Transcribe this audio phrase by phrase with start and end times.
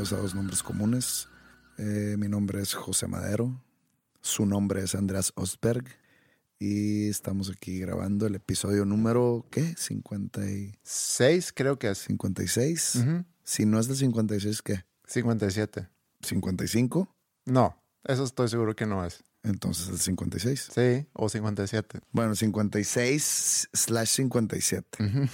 [0.00, 1.28] Bienvenidos a Dos Nombres Comunes.
[1.76, 3.62] Eh, mi nombre es José Madero.
[4.22, 5.84] Su nombre es Andrés Osberg.
[6.58, 9.74] Y estamos aquí grabando el episodio número, ¿qué?
[9.76, 10.72] 56.
[10.82, 11.98] Seis, creo que es.
[11.98, 12.94] 56.
[12.96, 13.24] Ujú.
[13.44, 14.86] Si no es del 56, ¿qué?
[15.06, 15.90] 57.
[16.22, 17.14] 55.
[17.44, 19.22] No, eso estoy seguro que no es.
[19.42, 20.70] Entonces el 56.
[20.74, 22.00] Sí, o 57.
[22.10, 25.04] Bueno, 56 slash 57.
[25.04, 25.28] Ujú.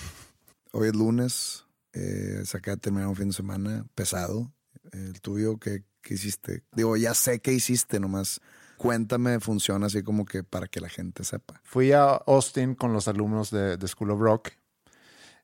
[0.72, 1.66] Hoy es lunes.
[1.92, 4.52] Eh, se acaba de terminar un fin de semana pesado.
[4.92, 6.62] El tuyo, ¿qué, qué hiciste?
[6.72, 8.40] Digo, ya sé qué hiciste, nomás
[8.76, 11.60] cuéntame, funciona así como que para que la gente sepa.
[11.64, 14.50] Fui a Austin con los alumnos de, de School of Rock.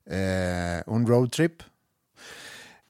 [0.07, 1.63] Eh, un road trip.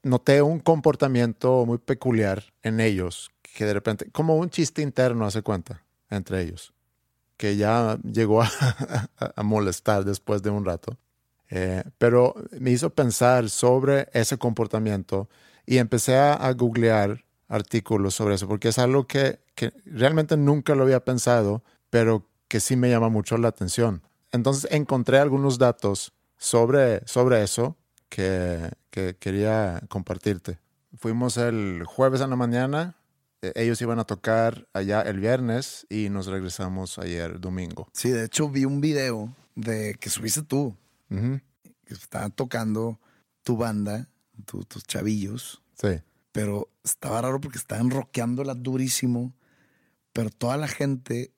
[0.02, 5.42] Noté un comportamiento muy peculiar en ellos, que de repente, como un chiste interno, hace
[5.42, 6.72] cuenta, entre ellos,
[7.36, 8.48] que ya llegó a,
[9.36, 10.98] a- molestar después de un rato.
[11.50, 15.28] Eh, pero me hizo pensar sobre ese comportamiento
[15.66, 20.74] y empecé a, a googlear artículos sobre eso, porque es algo que, que realmente nunca
[20.74, 24.02] lo había pensado, pero que sí me llama mucho la atención.
[24.30, 27.76] Entonces encontré algunos datos sobre, sobre eso
[28.08, 30.58] que, que quería compartirte.
[30.96, 32.96] Fuimos el jueves en la mañana,
[33.42, 37.88] eh, ellos iban a tocar allá el viernes y nos regresamos ayer domingo.
[37.92, 40.74] Sí, de hecho vi un video de que subiste tú,
[41.08, 42.98] que estaban tocando
[43.42, 44.08] tu banda,
[44.42, 46.00] tu- tus chavillos, Sí.
[46.32, 49.34] pero estaba raro porque estaban rockeándola durísimo,
[50.12, 51.32] pero toda la gente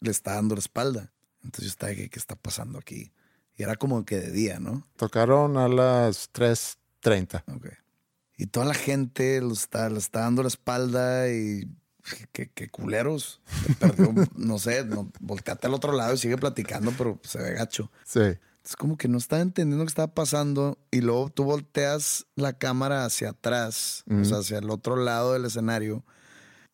[0.00, 1.12] le está dando la espalda.
[1.42, 3.12] Entonces yo estaba, ¿qué, qué está pasando aquí?
[3.56, 4.86] Y era como que de día, ¿no?
[4.96, 7.42] Tocaron a las 3.30.
[7.54, 7.66] Ok.
[8.36, 11.64] Y toda la gente lo está, le está dando la espalda y
[12.32, 13.40] qué, qué culeros.
[13.66, 17.54] Te perdió, no sé, no, volteate al otro lado y sigue platicando, pero se ve
[17.54, 17.90] gacho.
[18.04, 18.20] Sí.
[18.68, 23.06] Es como que no estaba entendiendo qué estaba pasando y luego tú volteas la cámara
[23.06, 26.04] hacia atrás, o sea, hacia el otro lado del escenario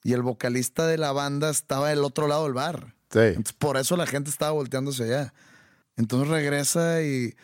[0.02, 2.96] y el vocalista de la banda estaba del otro lado del bar.
[3.10, 3.20] Sí.
[3.20, 5.34] Entonces, por eso la gente estaba volteándose allá.
[5.96, 7.36] Entonces regresa y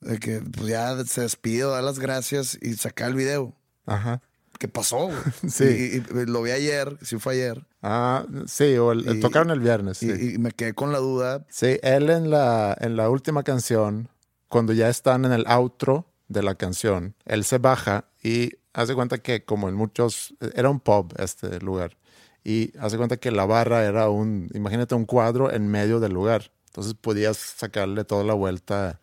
[0.00, 3.56] de que pues ya se despide, da las gracias y saca el video.
[3.86, 4.22] Ajá.
[4.58, 5.06] ¿Qué pasó?
[5.06, 5.18] güey?
[5.50, 5.64] Sí.
[5.64, 7.66] Y, y- y lo vi ayer, sí fue ayer.
[7.82, 9.98] Ah, sí, o el- tocaron el viernes.
[9.98, 10.10] Sí.
[10.34, 11.44] Y, me quedé con la duda.
[11.48, 14.08] Sí, él en la, en la última canción,
[14.48, 19.18] cuando ya están en el outro de la canción, él se baja y hace cuenta
[19.18, 21.96] que como en muchos, era un pub este lugar,
[22.42, 26.50] y hace cuenta que la barra era un, imagínate un cuadro en medio del lugar,
[26.68, 29.00] entonces podías sacarle toda la vuelta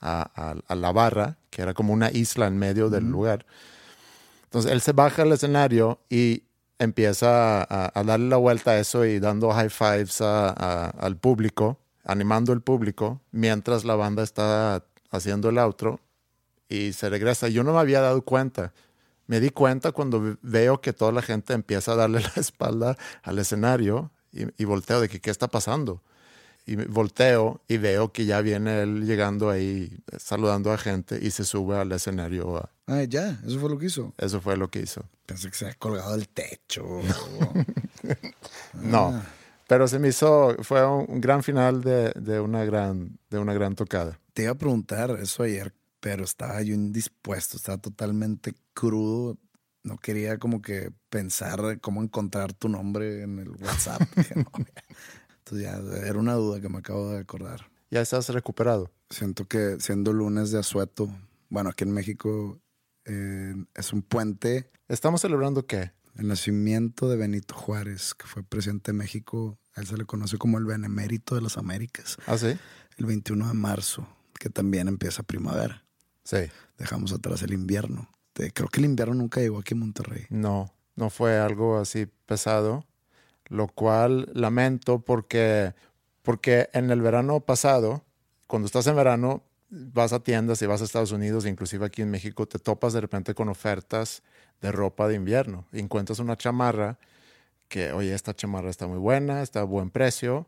[0.00, 3.44] a, a- a la barra, que era como una isla en medio del lugar.
[4.50, 6.42] Entonces él se baja al escenario y
[6.80, 12.60] empieza a, darle la vuelta a eso y dando high fives al público, animando al
[12.60, 16.00] público, mientras la banda está haciendo el outro
[16.68, 17.46] y se regresa.
[17.46, 18.72] Yo no me había dado cuenta.
[19.28, 22.96] Me di cuenta cuando ve- veo que toda la gente empieza a darle la espalda
[23.22, 26.02] al escenario y, y volteo de que qué está pasando.
[26.66, 31.44] Y volteo y veo que ya viene él llegando ahí saludando a gente y se
[31.44, 32.56] sube al escenario.
[32.58, 34.12] a- Ah, ya, eso fue lo que hizo.
[34.18, 35.04] Eso fue lo que hizo.
[35.26, 36.84] Pensé que se había colgado del techo.
[38.74, 39.22] No,
[39.68, 43.54] pero se me hizo, fue un, un gran final de, de una gran, de una
[43.54, 44.18] gran tocada.
[44.34, 49.36] Te iba a preguntar eso ayer, pero estaba yo indispuesto, estaba totalmente crudo.
[49.82, 54.02] No quería como que pensar cómo encontrar tu nombre en el WhatsApp.
[54.16, 54.50] Dije, no,
[55.52, 57.70] era una duda que me acabo de acordar.
[57.90, 58.90] Ya estás recuperado.
[59.08, 61.10] Siento que siendo lunes de asueto,
[61.48, 62.60] bueno, aquí en México
[63.04, 65.92] eh, es un puente ¿Estamos celebrando qué?
[66.16, 70.36] el nacimiento de Benito Juárez, que fue presidente de México A él se le conoce
[70.36, 72.16] como el Benemérito de las Américas.
[72.26, 72.58] ¿Ah, sí?
[72.96, 74.08] El 21 de marzo,
[74.38, 75.84] que también empieza primavera.
[76.24, 76.38] Sí.
[76.76, 78.10] Dejamos atrás el invierno.
[78.34, 80.26] Creo que el invierno nunca llegó aquí en Monterrey.
[80.28, 82.84] No, no fue algo así pesado,
[83.50, 85.74] lo cual lamento porque,
[86.22, 88.04] porque en el verano pasado,
[88.46, 92.10] cuando estás en verano, vas a tiendas y vas a Estados Unidos, inclusive aquí en
[92.10, 94.22] México, te topas de repente con ofertas
[94.62, 95.66] de ropa de invierno.
[95.72, 96.98] Y encuentras una chamarra
[97.68, 100.46] que, oye, esta chamarra está muy buena, está a buen precio,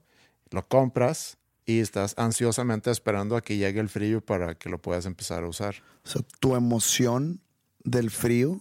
[0.50, 5.06] lo compras y estás ansiosamente esperando a que llegue el frío para que lo puedas
[5.06, 5.76] empezar a usar.
[6.04, 7.40] O sea, tu emoción
[7.84, 8.60] del frío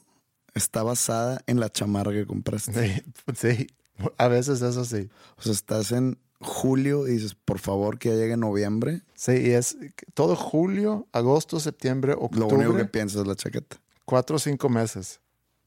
[0.54, 3.04] está basada en la chamarra que compraste.
[3.04, 3.04] Sí,
[3.36, 3.68] sí,
[4.18, 5.10] a veces es así.
[5.38, 9.04] O sea, estás en julio y dices, por favor, que ya llegue noviembre.
[9.16, 9.78] Sí, y es
[10.14, 13.78] todo julio, agosto, septiembre, Lo octubre, único que piensas es la chaqueta.
[14.06, 15.20] cuatro o cinco meses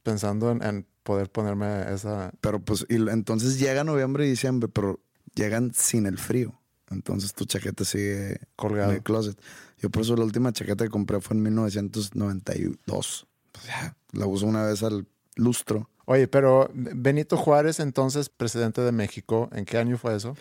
[0.03, 2.33] pensando en, en poder ponerme esa...
[2.41, 5.01] Pero pues, y lo- entonces llega noviembre y diciembre, pero
[5.35, 6.59] llegan sin el frío.
[6.91, 8.91] Entonces tu chaqueta sigue Colgado.
[8.91, 9.41] en el closet.
[9.79, 13.27] Yo por eso la última chaqueta que compré fue en 1992.
[13.53, 15.89] Pues ya, la uso una vez al lustro.
[16.07, 20.37] Oye, pero Benito Juárez, entonces presidente de México, ¿en qué año fue eso?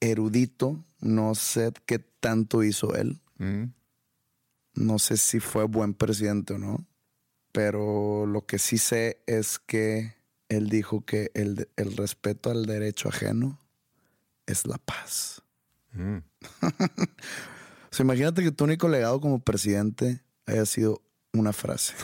[0.00, 3.72] erudito, no sé qué tanto hizo él, Mm,
[4.74, 6.86] no sé si fue buen presidente o no,
[7.52, 10.14] pero lo que sí sé es que
[10.48, 13.60] él dijo que el, el respeto al derecho ajeno
[14.46, 15.42] es la paz.
[15.92, 16.18] mm.
[17.92, 21.02] O sea, imagínate que tu único legado como presidente haya sido
[21.32, 21.94] una frase.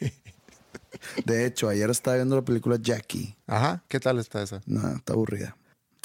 [1.24, 3.36] De hecho, ayer estaba viendo la película Jackie.
[3.46, 4.60] Ajá, ¿qué tal está esa?
[4.66, 5.56] No, está aburrida.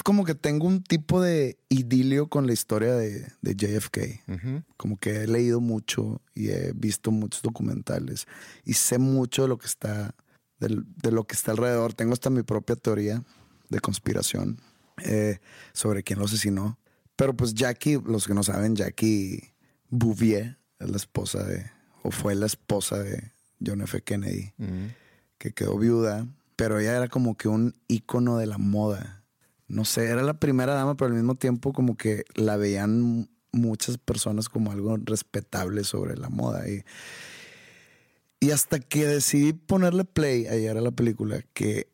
[0.04, 3.98] Como que tengo un tipo de idilio con la historia de, de JFK.
[4.76, 8.26] Como que he leído mucho y he visto muchos documentales
[8.64, 10.14] y sé mucho de lo que está,
[10.60, 11.92] del- de lo que está alrededor.
[11.94, 13.22] Tengo hasta mi propia teoría
[13.68, 14.60] de conspiración
[15.04, 15.38] eh,
[15.72, 16.78] sobre quién lo asesinó.
[17.16, 19.52] Pero pues Jackie, los que no saben, Jackie
[19.90, 21.70] Bouvier es la esposa de,
[22.02, 23.32] o fue la esposa de
[23.64, 24.02] John F.
[24.02, 24.52] Kennedy
[25.38, 26.26] que quedó viuda,
[26.56, 29.24] pero ella era como que un ícono de la moda.
[29.68, 33.98] No sé, era la primera dama, pero al mismo tiempo como que la veían muchas
[33.98, 36.68] personas como algo respetable sobre la moda.
[36.68, 36.84] Y,
[38.38, 41.88] y hasta que decidí ponerle play ayer a la película, que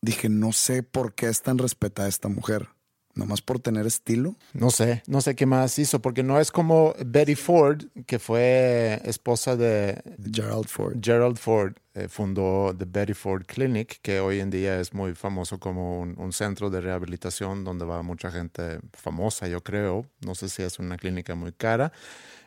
[0.00, 2.68] dije, no sé por qué es tan respetada esta mujer.
[3.14, 4.36] Nomás por tener estilo.
[4.52, 9.00] No sé, no sé qué más hizo, porque no es como Betty Ford, que fue
[9.04, 10.00] esposa de
[10.32, 10.96] Gerald Ford.
[11.02, 15.58] Gerald Ford, eh, fundó The Betty Ford Clinic, que hoy en día es muy famoso
[15.58, 20.06] como un, un centro de rehabilitación donde va mucha gente famosa, yo creo.
[20.24, 21.92] No sé si es una clínica muy cara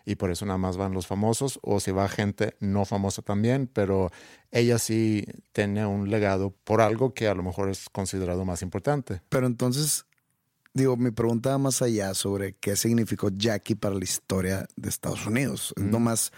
[0.06, 3.68] y por eso nada más van los famosos, o si va gente no famosa también,
[3.72, 4.12] pero
[4.52, 9.22] ella sí tiene un legado por algo que a lo mejor es considerado más importante.
[9.30, 10.06] Pero entonces,
[10.74, 15.26] digo, mi pregunta va más allá sobre qué significó Jackie para la historia de Estados
[15.26, 15.74] Unidos.
[15.78, 16.32] Es nomás,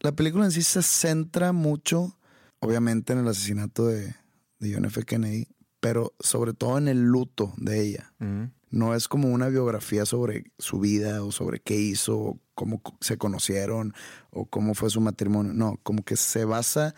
[0.00, 2.16] la película en sí se centra mucho,
[2.60, 4.14] obviamente, en el asesinato de,
[4.58, 5.02] de John F.
[5.04, 5.48] Kennedy,
[5.80, 8.12] pero sobre todo en el luto de ella.
[8.18, 8.44] Mm.
[8.70, 13.18] No es como una biografía sobre su vida o sobre qué hizo, o cómo se
[13.18, 13.94] conocieron
[14.30, 15.52] o cómo fue su matrimonio.
[15.52, 16.94] No, como que se basa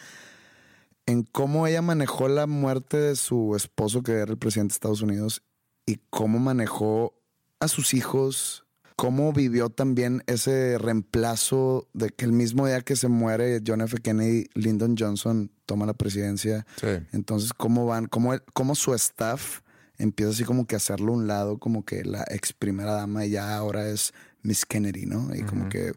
[1.07, 5.03] en cómo ella manejó la muerte de su esposo, que era el presidente de Estados
[5.03, 5.43] Unidos,
[5.87, 7.15] y cómo manejó
[7.61, 8.67] a sus hijos,
[8.97, 13.99] cómo vivió también ese reemplazo de que el mismo día que se muere John F.
[13.99, 16.67] Kennedy, Lyndon Johnson toma la presidencia.
[16.81, 16.89] Sí.
[17.13, 19.61] Entonces, cómo van, cómo, su staff
[19.99, 23.25] empieza así como que a hacerlo a un lado, como que la ex primera dama
[23.25, 24.13] ya ahora es
[24.43, 25.35] Miss Kennedy, ¿no?
[25.35, 25.93] Y como que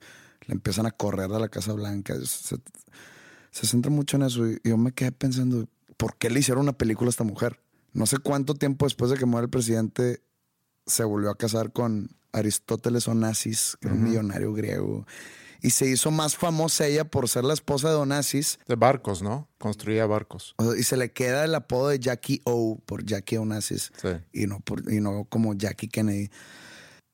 [0.45, 2.15] le empiezan a correr a la Casa Blanca.
[2.25, 2.57] Se,
[3.51, 4.47] se centra mucho en eso.
[4.47, 5.67] Y yo me quedé pensando,
[5.97, 7.59] ¿por qué le hicieron una película a esta mujer?
[7.93, 10.21] No sé cuánto tiempo después de que muere el presidente
[10.85, 15.05] se volvió a casar con Aristóteles Onassis, que era un millonario griego.
[15.61, 18.59] Y se hizo más famosa ella por ser la esposa de Onassis.
[18.67, 19.49] De barcos, ¿no?
[19.57, 20.53] Construía barcos.
[20.57, 24.07] O sea, y se le queda el apodo de Jackie O por Jackie Onassis Sí.
[24.31, 26.29] y no por, y no como Jackie Kennedy.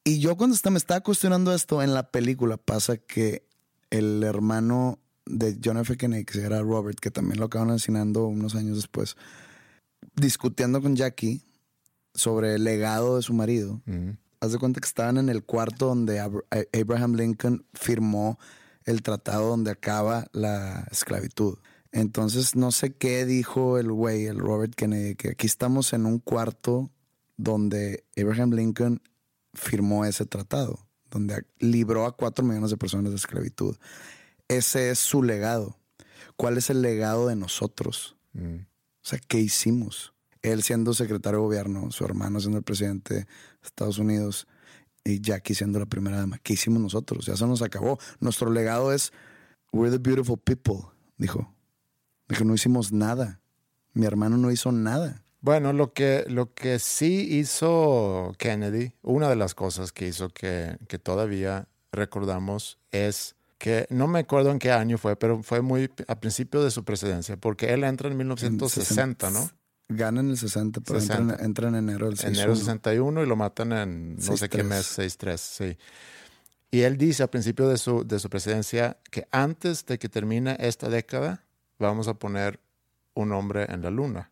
[0.03, 3.47] Y yo cuando está- me estaba cuestionando esto en la película, pasa que
[3.89, 5.97] el hermano de John F.
[5.97, 9.15] Kennedy, que era Robert, que también lo acaban asesinando unos años después,
[10.15, 11.43] discutiendo con Jackie
[12.13, 13.81] sobre el legado de su marido.
[13.87, 14.17] Ujú.
[14.39, 16.29] Haz de cuenta que estaban en el cuarto donde A-
[16.73, 18.37] Abraham Lincoln firmó
[18.83, 21.57] el tratado donde acaba la esclavitud.
[21.91, 26.19] Entonces, no sé qué dijo el güey, el Robert Kennedy, que aquí estamos en un
[26.19, 26.91] cuarto
[27.37, 29.01] donde Abraham Lincoln
[29.53, 33.77] firmó ese tratado, donde libró a cuatro millones de personas de esclavitud.
[34.47, 35.77] Ese es su legado.
[36.35, 38.17] ¿Cuál es el legado de nosotros?
[38.33, 38.57] Mm.
[39.05, 40.13] O sea, ¿qué hicimos?
[40.41, 43.27] Él siendo secretario de gobierno, su hermano siendo el presidente de
[43.63, 44.47] Estados Unidos
[45.03, 46.39] y Jackie siendo la primera dama.
[46.39, 47.27] ¿Qué hicimos nosotros?
[47.27, 47.99] Ya se nos acabó.
[48.19, 49.13] Nuestro legado es
[49.71, 51.53] We're the beautiful people, dijo.
[52.27, 53.41] Dijo, no hicimos nada.
[53.93, 55.23] Mi hermano no hizo nada.
[55.39, 60.79] Bueno, lo que, lo que sí hizo Kennedy, una de las cosas que hizo que,
[60.87, 63.35] que todavía recordamos es
[63.65, 66.83] que no me acuerdo en qué año fue, pero fue muy a principio de su
[66.83, 69.49] presidencia, porque él entra en 1960, ¿no?
[69.89, 71.43] Gana en el 60, pero entra en- 60.
[71.45, 72.41] Entra, en enero del 61.
[72.43, 74.63] Enero 61 y lo matan en no sé qué 6-3.
[74.67, 75.77] mes, 6-3, sí.
[76.69, 80.57] Y él dice al principio de su, de su presidencia que antes de que termine
[80.59, 81.43] esta década
[81.79, 82.59] vamos a poner
[83.15, 84.29] un hombre en la luna.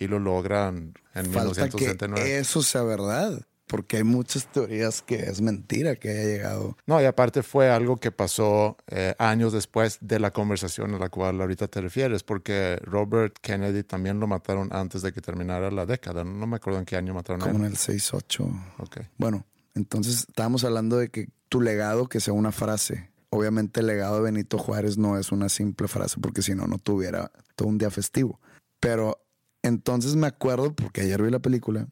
[0.00, 2.38] Y lo logran en Falta que 1969.
[2.38, 6.76] eso sea verdad, porque hay muchas teorías que es mentira que haya llegado.
[6.86, 11.08] No, y aparte fue algo que pasó eh, años después de la conversación a la
[11.08, 15.86] cual ahorita te refieres, porque Robert Kennedy también lo mataron antes de que terminara la
[15.86, 16.24] década.
[16.24, 18.74] No, me acuerdo en qué año mataron a Como en el 6-8.
[18.78, 18.98] Ok.
[19.16, 23.10] Bueno, entonces estábamos hablando de que tu legado que sea una frase.
[23.30, 26.78] Obviamente el legado de Benito Juárez no es una simple frase porque si no, no
[26.78, 28.40] tuviera todo un día festivo.
[28.78, 29.24] Pero
[29.62, 31.88] entonces me acuerdo, porque ayer vi la película,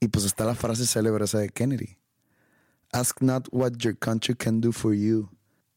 [0.00, 1.98] y pues está la frase célebre esa de Kennedy.
[2.92, 5.28] Ask not what your country can do for you,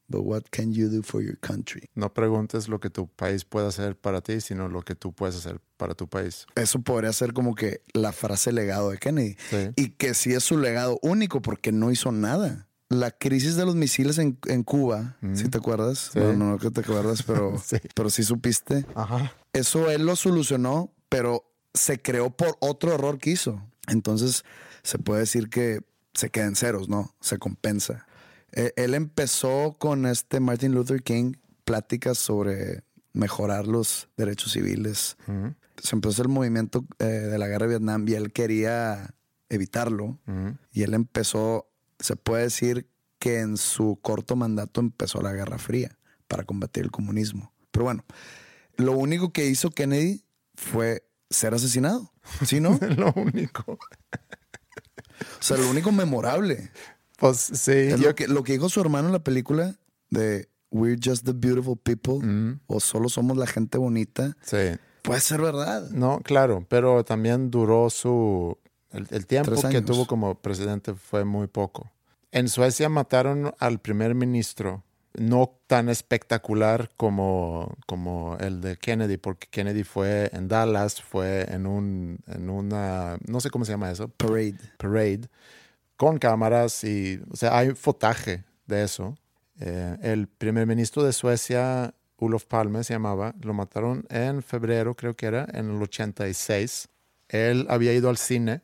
[0.08, 1.90] but what can you do for your country.
[1.96, 5.36] No preguntes lo que tu país puede hacer para ti, sino lo que tú puedes
[5.36, 6.46] hacer para tu país.
[6.56, 9.36] Eso podría ser como que la frase legado de Kennedy.
[9.50, 9.70] Sí.
[9.76, 12.68] Y que sí es su legado único porque no hizo nada.
[12.90, 16.10] La crisis de los misiles en, en Cuba, si te acuerdas?
[16.14, 16.20] Sí.
[16.20, 17.78] No, no que te acuerdas, pero Sí.
[17.94, 18.86] pero sí supiste.
[18.96, 19.32] Ajá.
[19.54, 23.62] Eso él lo solucionó, pero se creó por otro error que hizo.
[23.90, 24.44] Entonces
[24.84, 25.82] se puede decir que
[26.14, 27.14] se queda en ceros, ¿no?
[27.20, 28.08] Se compensa.
[28.52, 35.18] Eh, él empezó con este Martin Luther King pláticas sobre mejorar los derechos civiles.
[35.82, 39.14] Se empezó el movimiento eh, de la guerra de Vietnam y él quería
[39.50, 40.20] evitarlo.
[40.72, 41.68] Y él empezó,
[42.00, 42.88] se puede decir
[43.20, 47.52] que en su corto mandato empezó la Guerra Fría para combatir el comunismo.
[47.72, 48.06] Pero bueno,
[48.78, 50.24] lo único que hizo Kennedy
[50.56, 52.12] fue ser asesinado.
[52.46, 52.78] ¿Sí, no?
[52.98, 53.74] lo único.
[53.74, 56.72] O sea, lo único memorable.
[57.18, 57.72] Pues sí.
[57.72, 59.76] Es yo- lo, que, lo que dijo su hermano en la película
[60.10, 62.20] de We're just the beautiful people
[62.68, 64.38] o solo somos la gente bonita.
[64.44, 64.78] Sí.
[65.02, 65.90] Puede ser verdad.
[65.92, 68.58] No, claro, pero también duró su...
[68.92, 71.92] El, el tiempo que tuvo como presidente fue muy poco.
[72.32, 74.84] En Suecia mataron al primer ministro,
[75.14, 81.66] no tan espectacular como, como el de Kennedy, porque Kennedy fue en Dallas, fue en,
[81.66, 84.60] un, en una, no sé cómo se llama eso, Parade.
[84.78, 85.30] parade,
[85.98, 89.18] con cámaras y, o sea, hay fotaje de eso.
[89.60, 95.16] Eh, el primer ministro de Suecia, Olof Palme se llamaba, lo mataron en febrero, creo
[95.16, 96.88] que era, en el 86.
[97.30, 98.62] Él había ido al cine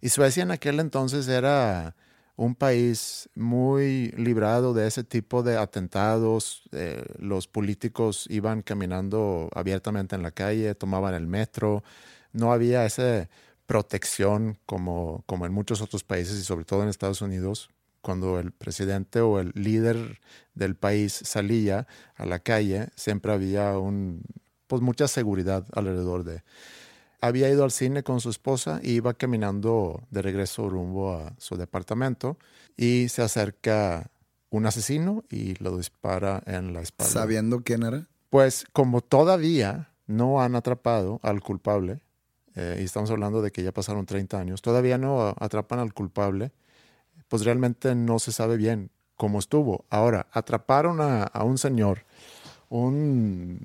[0.00, 1.94] y Suecia en aquel entonces era
[2.36, 6.62] un país muy librado de ese tipo de atentados.
[6.72, 11.84] Eh, los políticos iban caminando abiertamente en la calle, tomaban el metro.
[12.32, 13.28] No había esa
[13.66, 17.70] protección como, como en muchos otros países y sobre todo en Estados Unidos.
[18.00, 20.20] Cuando el presidente o el líder
[20.54, 21.86] del país salía
[22.16, 24.22] a la calle, siempre había un,
[24.66, 26.42] pues mucha seguridad alrededor de
[27.26, 31.56] había ido al cine con su esposa y iba caminando de regreso rumbo a su
[31.56, 32.36] departamento
[32.76, 34.10] y se acerca
[34.50, 37.10] un asesino y lo dispara en la espalda.
[37.10, 38.06] Sabiendo quién era.
[38.28, 42.00] Pues como todavía no han atrapado al culpable,
[42.56, 46.52] eh, y estamos hablando de que ya pasaron 30 años, todavía no atrapan al culpable,
[47.28, 49.86] pues realmente no se sabe bien cómo estuvo.
[49.88, 52.04] Ahora, atraparon a, a un señor,
[52.68, 53.60] un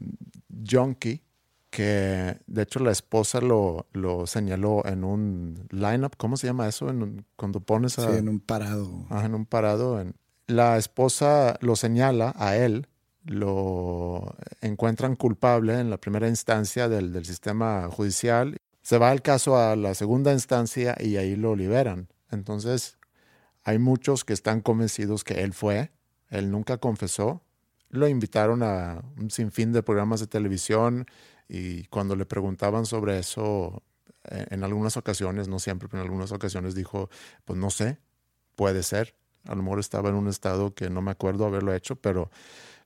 [0.66, 1.22] junkie,
[1.70, 6.90] que de hecho la esposa lo, lo señaló en un lineup, ¿cómo se llama eso?
[6.90, 9.06] En un- cuando pones a, Sí, en un parado.
[9.10, 10.02] Ajá, en un parado.
[10.02, 10.16] en-
[10.48, 12.88] La esposa lo señala a él,
[13.24, 18.58] lo encuentran culpable en la primera instancia del, del sistema judicial.
[18.82, 22.08] Se va el caso a la segunda instancia y ahí lo liberan.
[22.32, 22.98] Entonces,
[23.66, 25.92] Hay muchos que están convencidos que él fue,
[26.30, 27.44] él nunca confesó.
[27.90, 31.06] Lo invitaron a un sinfín de programas de televisión
[31.50, 33.84] y cuando le preguntaban sobre eso,
[34.30, 37.10] eh, en algunas ocasiones, no siempre, pero en algunas ocasiones dijo,
[37.44, 37.98] pues no sé,
[38.56, 39.16] puede ser.
[39.46, 42.30] A lo mejor estaba en un estado que no me acuerdo haberlo hecho, pero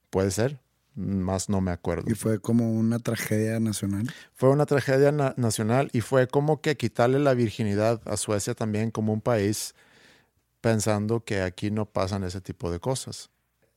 [0.10, 0.60] puede ser.
[0.96, 2.10] Más no me acuerdo.
[2.12, 4.08] Y fue como una tragedia nacional.
[4.34, 8.92] Fue una tragedia na- nacional y fue como que quitarle la virginidad a Suecia también
[8.92, 9.74] como un país
[10.62, 13.32] pensando que aquí no pasan ese tipo de cosas.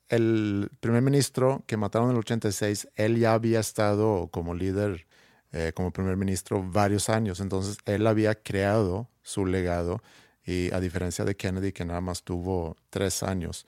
[0.09, 5.07] El primer ministro que mataron en el 86, él ya había estado como líder,
[5.53, 10.03] eh, como primer ministro varios años, entonces él había creado su legado
[10.45, 13.67] y a diferencia de Kennedy que nada más tuvo tres años.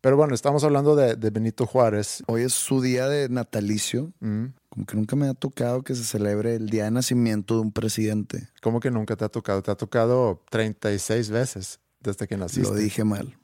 [0.00, 2.22] Pero bueno, estamos hablando de, de Benito Juárez.
[2.28, 4.12] Hoy es su día de natalicio.
[4.20, 7.60] Mm, Como que nunca me ha tocado que se celebre el día de nacimiento de
[7.62, 8.48] un presidente.
[8.62, 9.62] ¿Cómo que nunca te ha tocado?
[9.62, 12.68] Te ha tocado 36 veces desde que naciste.
[12.68, 13.36] Lo dije mal.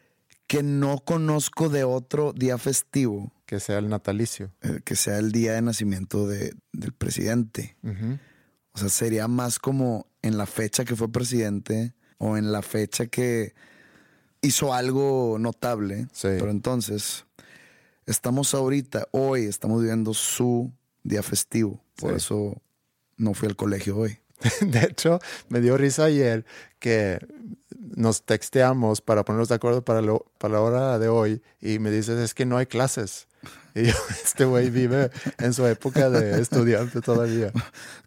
[0.47, 4.53] Que no conozco de otro día festivo Que sea el natalicio.
[4.63, 7.77] eh, que sea el día de nacimiento de- del presidente.
[8.73, 13.07] O sea, sería más como en la fecha que fue presidente o en la fecha
[13.07, 13.55] que
[14.43, 16.09] hizo algo notable.
[16.13, 16.29] Sí.
[16.39, 17.25] Pero entonces,
[18.07, 20.73] estamos ahorita, hoy, estamos viviendo su
[21.03, 21.83] día festivo.
[21.97, 22.17] Por Sí.
[22.17, 22.63] eso
[23.17, 24.19] no fui al colegio hoy.
[24.61, 26.45] De hecho, me dio risa ayer
[26.81, 27.19] que
[27.97, 31.91] nos texteamos para ponernos de acuerdo para, lo- para la hora de hoy y me
[31.91, 33.29] dices, es que no hay clases.
[33.75, 37.53] Y yo, este güey vive en su época de estudiante todavía.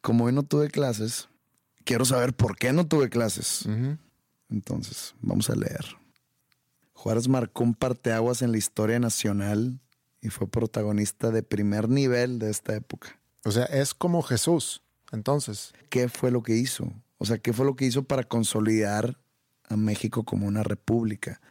[0.02, 1.30] Como hoy no tuve clases,
[1.84, 3.66] quiero saber por qué no tuve clases.
[4.50, 5.86] Entonces, vamos a leer.
[6.94, 9.80] Juárez marcó un parteaguas en la historia nacional
[10.22, 13.20] y fue protagonista de primer nivel de esta época.
[13.46, 14.82] O sea, es como Jesús.
[15.12, 16.92] Entonces, ¿Qué fue lo que hizo?
[17.18, 19.18] O sea, ¿qué fue lo que hizo para consolidar
[19.68, 21.42] a México como una república?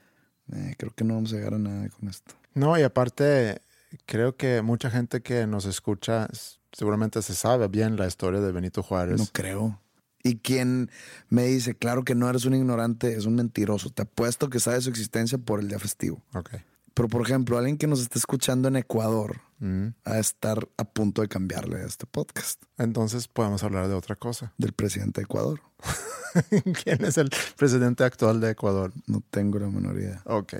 [0.52, 2.34] Eh, creo que no vamos a llegar a nada con esto.
[2.54, 3.60] no, y aparte,
[4.06, 6.28] creo que mucha gente que nos escucha
[6.72, 9.18] seguramente se sabe bien la historia de Benito Juárez.
[9.18, 9.80] No creo.
[10.22, 10.90] Y quien
[11.28, 13.90] me dice, claro que no eres un ignorante, es un mentiroso.
[13.90, 16.20] Te apuesto que sabe su existencia por el día festivo.
[16.34, 16.50] Ok.
[16.94, 19.88] Pero, por ejemplo, alguien que nos está escuchando en Ecuador Mm.
[20.04, 24.52] a estar a punto de cambiarle a este podcast Entonces podemos hablar de otra cosa.
[24.58, 25.62] del presidente de Ecuador.
[26.84, 28.92] ¿Quién es el presidente actual de Ecuador?
[29.06, 30.20] No tengo la menor idea.
[30.26, 30.54] Ok.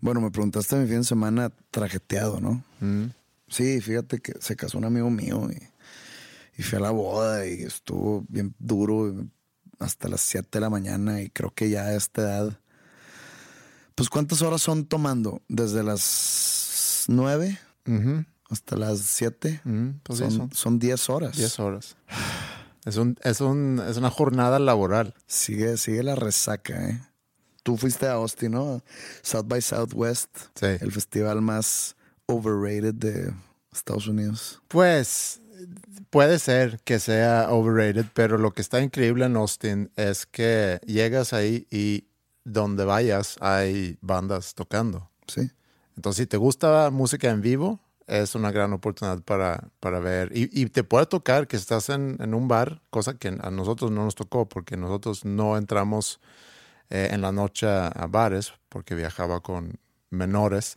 [0.00, 2.64] Bueno, me preguntaste mi fin de semana trajeteado, ¿no?
[2.80, 3.10] Mm.
[3.48, 5.62] Sí, fíjate que se casó un amigo mío y,
[6.58, 9.14] y fui a la boda y estuvo bien duro
[9.78, 12.58] hasta las 7 de la mañana y creo que ya a esta edad.
[13.94, 15.42] Pues ¿cuántas horas son tomando?
[15.48, 17.58] Desde las 9
[18.50, 19.60] Hasta las 7.
[19.64, 21.36] Mm, pues son, son son 10 horas.
[21.36, 21.96] 10 horas.
[22.84, 25.14] Es, un, es, un, es una jornada laboral.
[25.28, 27.00] Sigue, sigue la resaca, ¿eh?
[27.62, 28.82] Tú fuiste a Austin, ¿no?
[29.22, 30.36] South by Southwest.
[30.56, 30.66] Sí.
[30.80, 31.94] El festival más
[32.26, 33.32] overrated de
[33.72, 34.60] Estados Unidos.
[34.66, 35.40] Pues
[36.10, 41.32] puede ser que sea overrated, pero lo que está increíble en Austin es que llegas
[41.32, 42.08] ahí y
[42.44, 45.10] donde vayas hay bandas tocando.
[45.26, 45.50] Sí.
[45.96, 50.36] Entonces, si te gusta música en vivo, es una gran oportunidad para, para ver.
[50.36, 53.90] Y, y te puede tocar que estás en, en un bar, cosa que a nosotros
[53.90, 56.20] no nos tocó, porque nosotros no entramos
[56.90, 59.78] eh, en la noche a, bares, porque viajaba con
[60.10, 60.76] menores.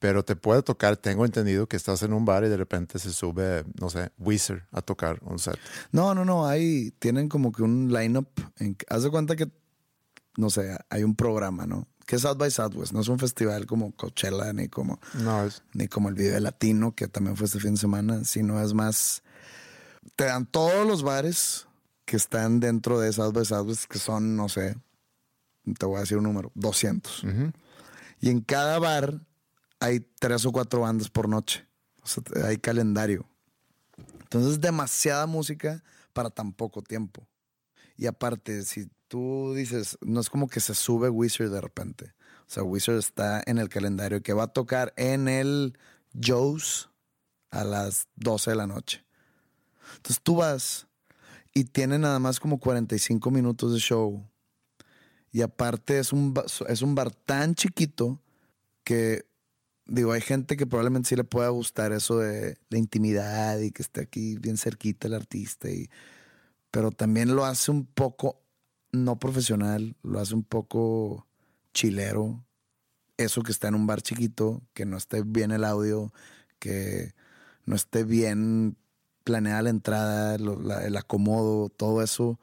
[0.00, 3.12] Pero te puede tocar, tengo entendido que estás en un bar y de repente se
[3.12, 5.56] sube, no sé, Weezer a tocar un set.
[5.92, 6.48] No, no, no.
[6.48, 8.26] Hay, tienen como que un lineup.
[8.88, 9.46] Haz de cuenta que,
[10.36, 11.86] no sé, hay un programa, ¿no?
[12.06, 12.92] Que es South by Southwest.
[12.92, 16.94] No es un festival como Coachella ni como, No, es, ni como el Vive Latino,
[16.94, 19.22] que también fue este fin de semana, sino es más.
[20.16, 21.66] Te dan todos los bares
[22.04, 24.76] que están dentro de South by Southwest, que son, no sé,
[25.78, 27.24] te voy a decir un número, 200.
[27.24, 27.52] ujú.
[28.20, 29.20] Y en cada bar
[29.80, 31.66] hay tres o cuatro bandas por noche.
[32.02, 33.26] O sea, hay calendario.
[34.22, 37.26] Entonces, demasiada música para tan poco tiempo.
[37.96, 42.14] Y aparte, si tú dices, no es como que se sube Wizard de repente.
[42.46, 45.76] O sea, Wizard está en el calendario que va a tocar en el
[46.18, 46.88] Joe's
[47.50, 49.04] a las 12 de la noche.
[49.96, 50.86] Entonces tú vas
[51.52, 54.26] y tiene nada más como 45 minutos de show.
[55.30, 56.32] Y aparte es un,
[56.66, 58.18] es un bar tan chiquito
[58.82, 59.26] que,
[59.84, 63.82] digo, hay gente que probablemente sí le pueda gustar eso de la intimidad y que
[63.82, 65.68] esté aquí bien cerquita el artista.
[65.68, 65.90] Y,
[66.70, 68.41] pero también lo hace un poco
[68.92, 71.26] no profesional, lo hace un poco
[71.72, 72.44] chilero.
[73.16, 76.12] Eso que está en un bar chiquito, que no esté bien el audio,
[76.58, 77.14] que
[77.64, 78.76] no esté bien
[79.24, 82.38] planeada la entrada, lo- la- el acomodo, todo eso.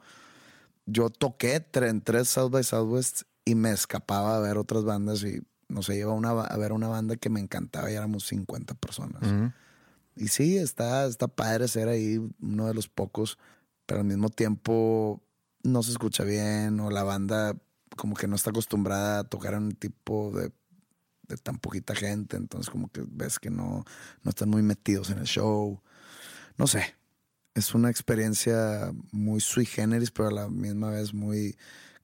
[0.86, 5.40] Yo toqué en tres South by Southwest y me escapaba a ver otras bandas y
[5.68, 9.22] no sé, iba una, a ver una banda que me encantaba y éramos 50 personas.
[10.16, 13.38] Y sí, está, está padre ser ahí uno de los pocos,
[13.86, 15.22] pero al mismo tiempo
[15.62, 17.54] no se escucha bien o la banda
[17.96, 20.52] como que no está acostumbrada a tocar en un tipo de,
[21.28, 23.84] de tan poquita gente, entonces como que ves que no,
[24.22, 25.80] no están muy metidos en el show.
[26.56, 26.94] No sé,
[27.54, 31.56] es una experiencia muy sui generis, pero a la misma vez muy,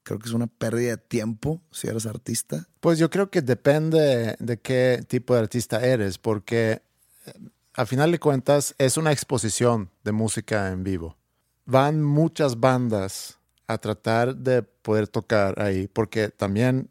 [0.03, 2.67] creo que es una pérdida de tiempo si eres artista.
[2.79, 6.81] Pues yo creo que depende de qué tipo de artista eres, porque
[7.25, 7.33] eh,
[7.73, 11.17] al final de cuentas es una exposición de música en vivo.
[11.65, 13.36] Van muchas bandas
[13.67, 16.89] a tratar de poder tocar ahí, porque también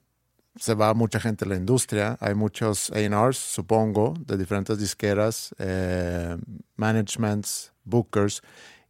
[0.56, 2.16] se va mucha gente a la industria.
[2.20, 6.36] Hay muchos A&Rs, supongo, de diferentes disqueras, eh,
[6.76, 8.42] managements, bookers,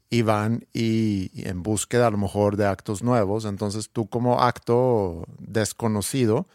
[0.08, 3.44] y van y, en búsqueda a lo mejor de actos nuevos.
[3.44, 6.46] Entonces tú como acto desconocido,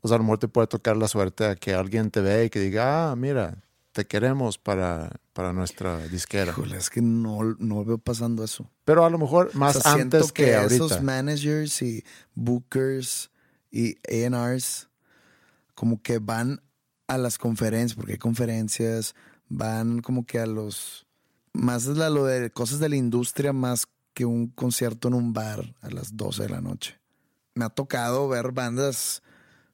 [0.00, 2.50] pues a lo mejor te puede tocar la suerte a que alguien te vea y
[2.50, 3.58] que diga, ah, mira,
[3.98, 6.52] te queremos para, para nuestra disquera.
[6.52, 8.70] Híjole, es que no, no veo pasando eso.
[8.84, 10.74] Pero a lo mejor más O sea, antes que, ahorita.
[10.76, 12.04] esos managers y
[12.36, 13.32] bookers
[13.72, 14.88] y A&Rs
[15.74, 16.62] como que van
[17.08, 19.16] a las conferencias, porque hay conferencias,
[19.48, 21.04] van como que a los...
[21.52, 25.32] Más es la- lo de cosas de la industria más que un concierto en un
[25.32, 27.00] bar a las 12 de la noche.
[27.56, 29.24] Me ha tocado ver bandas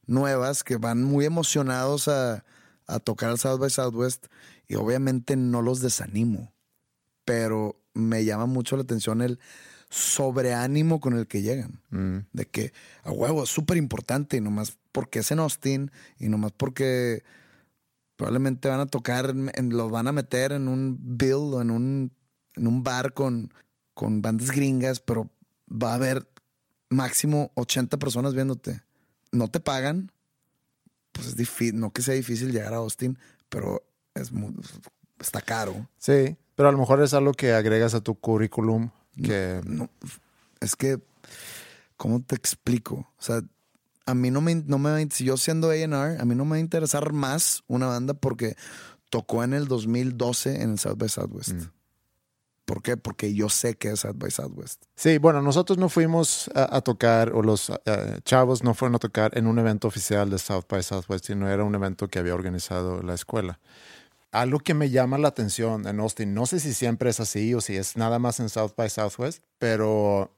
[0.06, 2.42] nuevas que van muy emocionados a,
[2.86, 4.26] a tocar al South by Southwest
[4.66, 6.52] y obviamente no los desanimo,
[7.24, 9.38] pero me llama mucho la atención el
[9.88, 11.80] sobreánimo con el que llegan.
[11.90, 12.72] Mm, De que
[13.04, 17.22] a huevo es súper importante y nomás porque es en Austin y nomás porque
[18.16, 22.12] probablemente van a tocar, en, los van a meter en un bill o en un,
[22.54, 23.52] en un bar con,
[23.94, 25.30] con bandas gringas, pero
[25.70, 26.28] va a haber
[26.90, 28.82] máximo 80 personas viéndote.
[29.32, 30.12] No te pagan,
[31.14, 33.16] pues es difícil, no que sea difícil llegar a Austin,
[33.48, 33.82] pero
[34.14, 34.54] es muy-
[35.18, 35.88] está caro.
[35.98, 38.90] sí, pero a lo mejor es algo que agregas a tu currículum
[39.22, 39.60] que...
[39.64, 39.88] No,
[40.60, 41.00] es que,
[41.96, 42.94] ¿cómo te explico?
[43.18, 43.42] O sea,
[44.06, 46.44] a mí no me, no me va a- si yo siendo A&R, a mí no
[46.44, 48.56] me va a interesar más una banda porque
[49.10, 51.52] tocó en el 2012 en el South by Southwest.
[51.54, 51.70] Mm.
[52.64, 52.96] ¿Por qué?
[52.96, 54.84] Porque yo sé que es South by Southwest.
[54.94, 58.98] Sí, bueno, nosotros no fuimos a, a tocar, o los eh, chavos no fueron a
[58.98, 62.34] tocar en un evento oficial de South by Southwest, sino era un evento que había
[62.34, 63.60] organizado la escuela.
[64.32, 67.60] Algo que me llama la atención en Austin, no sé si siempre es así o
[67.60, 70.32] si es nada más en South by Southwest, pero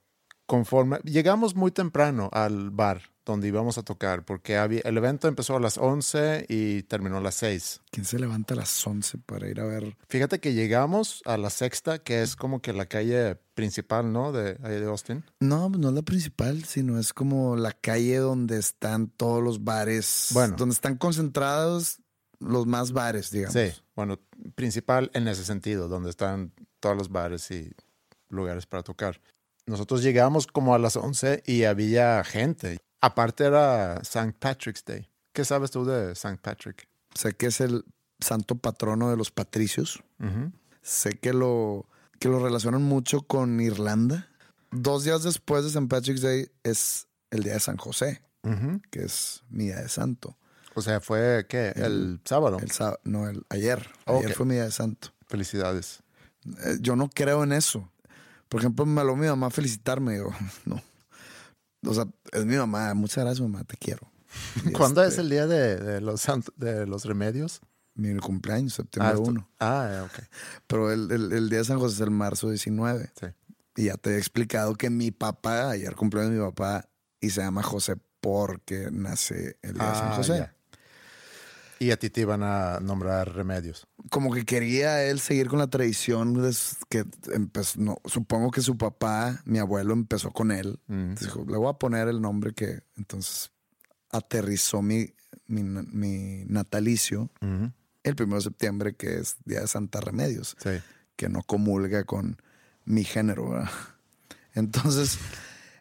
[0.45, 5.55] conforme llegamos muy temprano al bar donde íbamos a tocar, porque había, el evento empezó
[5.55, 7.81] a las 11 y terminó a las 6.
[7.91, 9.97] ¿Quién se levanta a las 11 para ir a ver?
[10.07, 14.31] Fíjate que llegamos a la sexta, que es como que la calle principal, ¿no?
[14.31, 15.23] De, Austin.
[15.39, 19.63] No, pues no es la principal, sino es como la calle donde están todos los
[19.63, 20.29] bares.
[20.31, 20.55] Bueno.
[20.57, 21.99] Donde están concentrados
[22.39, 23.53] los más bares, digamos.
[23.53, 24.19] Sí, bueno,
[24.55, 27.71] principal en ese sentido, donde están todos los bares y
[28.29, 29.19] lugares para tocar.
[29.65, 32.77] Nosotros llegamos como a las 11 y había gente.
[33.01, 34.33] Aparte era St.
[34.39, 35.09] Patrick's Day.
[35.33, 36.37] ¿Qué sabes tú de St.
[36.41, 36.87] Patrick?
[37.13, 37.85] Sé que es el
[38.19, 40.03] santo patrono de los patricios.
[40.81, 41.87] Sé que lo,
[42.19, 44.27] que lo relacionan mucho con Irlanda.
[44.71, 45.87] Dos días después de St.
[45.87, 48.21] Patrick's Day es el día de San José,
[48.89, 50.37] que es mi día de santo.
[50.73, 51.69] O sea, fue, ¿qué?
[51.75, 52.57] El, sábado.
[52.61, 53.87] El sábado, no, el, ayer.
[54.05, 54.35] Ayer Ok.
[54.37, 55.09] fue mi día de santo.
[55.27, 56.03] Felicidades.
[56.65, 57.91] Eh, yo no creo en eso.
[58.47, 60.17] Por ejemplo, me habló mi mamá a felicitarme.
[60.17, 60.29] Yo,
[60.65, 60.81] no.
[61.85, 62.93] O sea, es mi mamá.
[62.93, 63.63] Muchas gracias, mamá.
[63.63, 64.11] Te quiero.
[64.65, 66.25] Y ¿Cuándo este, es el día de, de los,
[66.57, 67.61] de los remedios?
[67.95, 69.49] Mi cumpleaños, septiembre esto- 1.
[69.59, 70.23] Ah, ok.
[70.67, 73.11] Pero el, el- el día de San José es el marzo 19.
[73.19, 73.27] Sí.
[73.77, 77.41] Y ya te he explicado que mi papá, ayer cumpleaños de mi papá, y se
[77.41, 80.37] llama José porque nace el día de San Ah, José.
[80.39, 80.55] ya.
[81.79, 83.87] Y a ti te iban a nombrar remedios.
[84.09, 88.77] Como que quería él seguir con la tradición des- que empezó, no, supongo que su
[88.77, 90.79] papá, mi abuelo, empezó con él.
[90.87, 93.51] Dijo, le voy a poner el nombre que entonces
[94.09, 95.13] aterrizó mi,
[95.47, 97.29] mi, mi natalicio
[98.03, 100.55] el primero de septiembre, que es Día de Santa Remedios.
[100.63, 100.71] Sí.
[101.17, 102.41] que no comulga con
[102.85, 103.69] mi género, ¿verdad?
[104.53, 105.17] Entonces,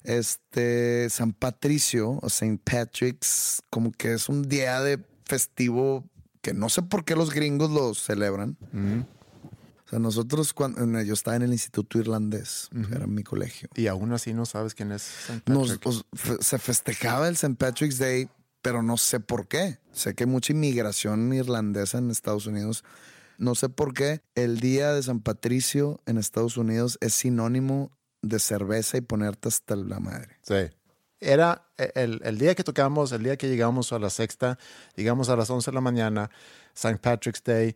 [0.03, 6.05] este San Patricio o Saint Patrick's, como que es un día de festivo
[6.41, 8.57] que no sé por qué los gringos lo celebran.
[9.85, 13.69] O sea, nosotros cuando yo estaba en el Instituto Irlandés, era mi colegio.
[13.75, 15.43] Y aún así no sabes quién es St.
[15.53, 16.05] Nos- Patrick.
[16.15, 17.55] fe- se festejaba el St.
[17.57, 18.29] Patrick's Day,
[18.63, 19.79] pero no sé por qué.
[19.93, 22.85] Sé que hay mucha inmigración irlandesa en Estados Unidos.
[23.39, 28.39] No sé por qué el día de San Patricio en Estados Unidos es sinónimo de
[28.41, 30.37] cerveza y ponerte hasta la madre.
[30.43, 30.75] Sí.
[31.21, 34.59] Era e, el, el, día que tocamos, el día que llegamos a la sexta,
[34.95, 36.31] llegamos a las 11 de la mañana,
[36.75, 36.99] St.
[36.99, 37.75] Patrick's Day,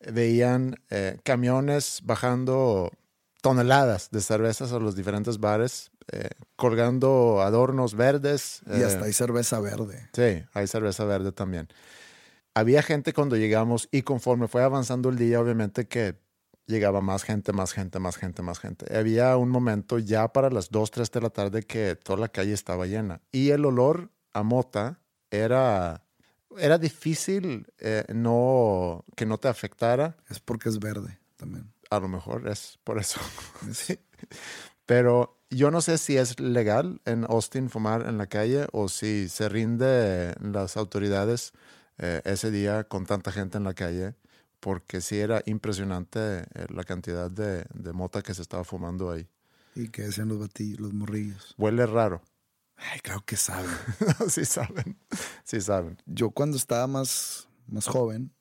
[0.00, 2.90] veían eh, camiones bajando
[3.42, 8.62] toneladas de cervezas a los diferentes bares, eh, colgando adornos verdes.
[8.66, 10.08] Y hasta hay cerveza verde.
[10.12, 11.68] Sí, hay cerveza verde también.
[12.54, 16.16] Había gente cuando llegamos y conforme fue avanzando el día, obviamente que
[16.66, 18.96] llegaba más gente, más gente, más gente, más gente.
[18.96, 22.52] Había un momento ya para las 2, 3 de la tarde que toda la calle
[22.52, 23.20] estaba llena.
[23.32, 26.04] Y el olor a mota era,
[26.56, 30.16] era difícil eh, no, que no te afectara.
[30.28, 31.72] Es porque es verde también.
[31.90, 33.20] A lo mejor es por eso.
[33.72, 33.98] sí.
[34.86, 39.28] Pero yo no sé si es legal en Austin fumar en la calle o si
[39.28, 41.52] se rinde las autoridades
[41.98, 44.14] eh, ese día con tanta gente en la calle
[44.60, 49.26] porque sí era impresionante eh, la cantidad de, de, mota que se estaba fumando ahí.
[49.74, 51.54] ¿Y qué decían los batillos, los morrillos?
[51.58, 52.22] Huele raro.
[52.76, 53.70] Ay, claro que saben.
[54.28, 54.98] sí saben,
[55.44, 56.00] sí saben.
[56.06, 58.32] Yo cuando estaba más, más joven,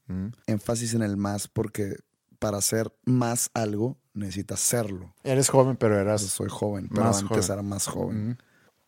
[0.48, 1.98] énfasis en el más porque
[2.40, 5.14] para hacer más algo necesitas serlo.
[5.24, 6.22] Eres joven, pero eras...
[6.22, 8.42] Yo soy joven, pero antes era más joven.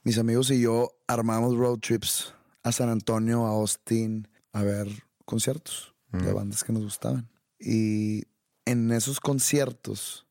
[0.04, 4.88] Mis amigos y yo armamos road trips a San Antonio, a Austin, a ver
[5.26, 7.30] conciertos de bandas que nos gustaban.
[7.60, 8.24] Y
[8.66, 10.26] en esos conciertos,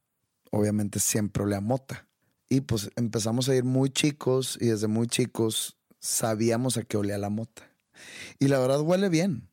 [0.50, 2.06] obviamente siempre olía mota.
[2.48, 7.18] Y pues empezamos a ir muy chicos y desde muy chicos sabíamos a qué olía
[7.18, 7.70] la mota.
[8.38, 9.48] Y la verdad huele bien.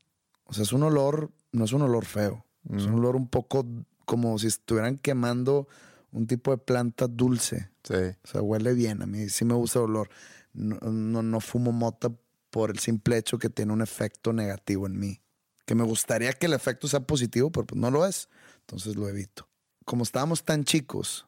[0.46, 2.46] O sea, es un olor, no es un olor feo.
[2.76, 3.66] Es un olor un poco
[4.06, 5.68] como si estuvieran quemando
[6.12, 7.70] un tipo de planta dulce.
[7.84, 7.94] Sí.
[7.94, 9.02] O sea, huele bien.
[9.02, 10.10] A mí sí me gusta el olor.
[10.54, 12.12] No, no, no fumo mota
[12.50, 15.22] por el simple hecho que tiene un efecto negativo en mí
[15.68, 18.30] que me gustaría que el efecto sea positivo, pero pues no lo es.
[18.62, 19.50] Entonces lo evito.
[19.86, 21.28] Como estábamos tan chicos,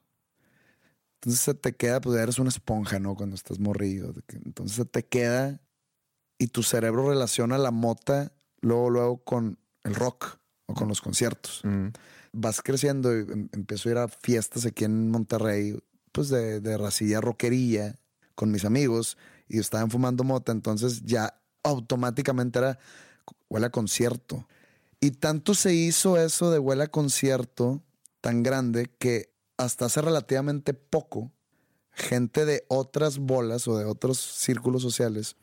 [1.16, 3.16] entonces se te queda, pues eres una esponja, ¿no?
[3.16, 4.16] Cuando estás morrido.
[4.30, 5.60] Entonces se te queda
[6.38, 11.62] y tu cerebro relaciona la mota luego, luego con el rock o con los conciertos.
[12.32, 15.78] Vas creciendo y em, empiezo a ir a fiestas aquí en Monterrey,
[16.14, 17.96] pues de, de racilla rockerilla
[18.36, 19.18] con mis amigos
[19.50, 20.54] y estaban fumando mota.
[20.54, 22.80] Entonces ya automáticamente era
[23.50, 24.48] huele a concierto.
[25.00, 27.82] Y tanto se hizo eso de huele a concierto
[28.22, 31.32] tan grande que hasta hace relativamente poco,
[31.92, 35.36] gente de otras bolas o de otros círculos sociales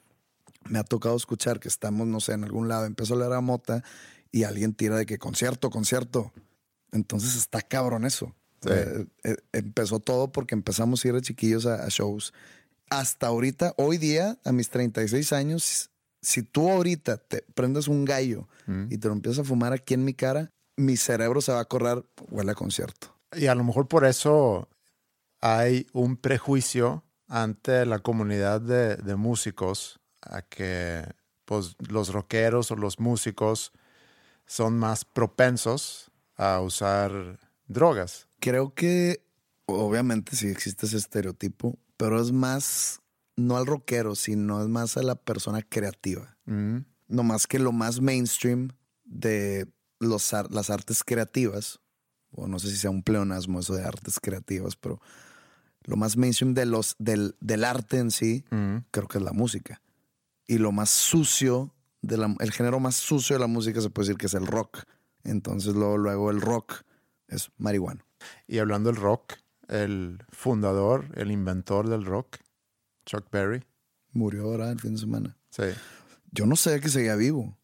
[0.69, 3.41] me ha tocado escuchar que estamos, no sé, en algún lado, empezó a leer a
[3.41, 3.83] mota
[4.33, 6.33] y alguien tira de que concierto, concierto.
[6.93, 8.35] Entonces está cabrón eso.
[8.69, 12.33] Eh, eh, empezó todo porque empezamos a ir de chiquillos a, a, shows.
[12.91, 15.91] Hasta ahorita, hoy día, a mis 36 años,
[16.27, 18.87] si tú ahorita te prendes un gallo mm.
[18.91, 21.67] y te lo empiezas a fumar aquí en mi cara, mi cerebro se va a
[21.67, 23.17] correr, huele a concierto.
[23.33, 24.69] Y a lo mejor por eso
[25.41, 31.05] hay un prejuicio ante la comunidad de, de músicos a que
[31.45, 33.71] pues, los rockeros o los músicos
[34.47, 38.27] son más propensos a usar drogas.
[38.41, 39.23] Creo que
[39.67, 43.01] obviamente sí existe ese estereotipo, pero es más
[43.37, 46.37] no al rockero, sino es más a la persona creativa.
[46.47, 46.79] Mm.
[47.09, 48.71] No más que lo más mainstream
[49.05, 49.69] de
[50.01, 51.81] los, las artes creativas,
[52.33, 55.01] o no sé si sea un pleonasmo eso de artes creativas, pero
[55.85, 58.79] lo más mainstream de los, del, del arte en sí, mm.
[58.91, 59.81] creo que es la música.
[60.49, 64.09] Y lo más sucio, de la, el género más sucio de la música se puede
[64.09, 64.85] decir que es el rock.
[65.25, 66.83] Entonces luego, luego el rock
[67.29, 68.05] es marihuana.
[68.47, 69.35] Y hablando del rock,
[69.69, 72.39] el fundador, el inventor del rock,
[73.07, 73.65] Chuck Berry.
[74.13, 75.37] Murió ahora el fin de semana.
[75.51, 75.65] Sí.
[76.33, 77.57] Yo no sabía que seguía vivo.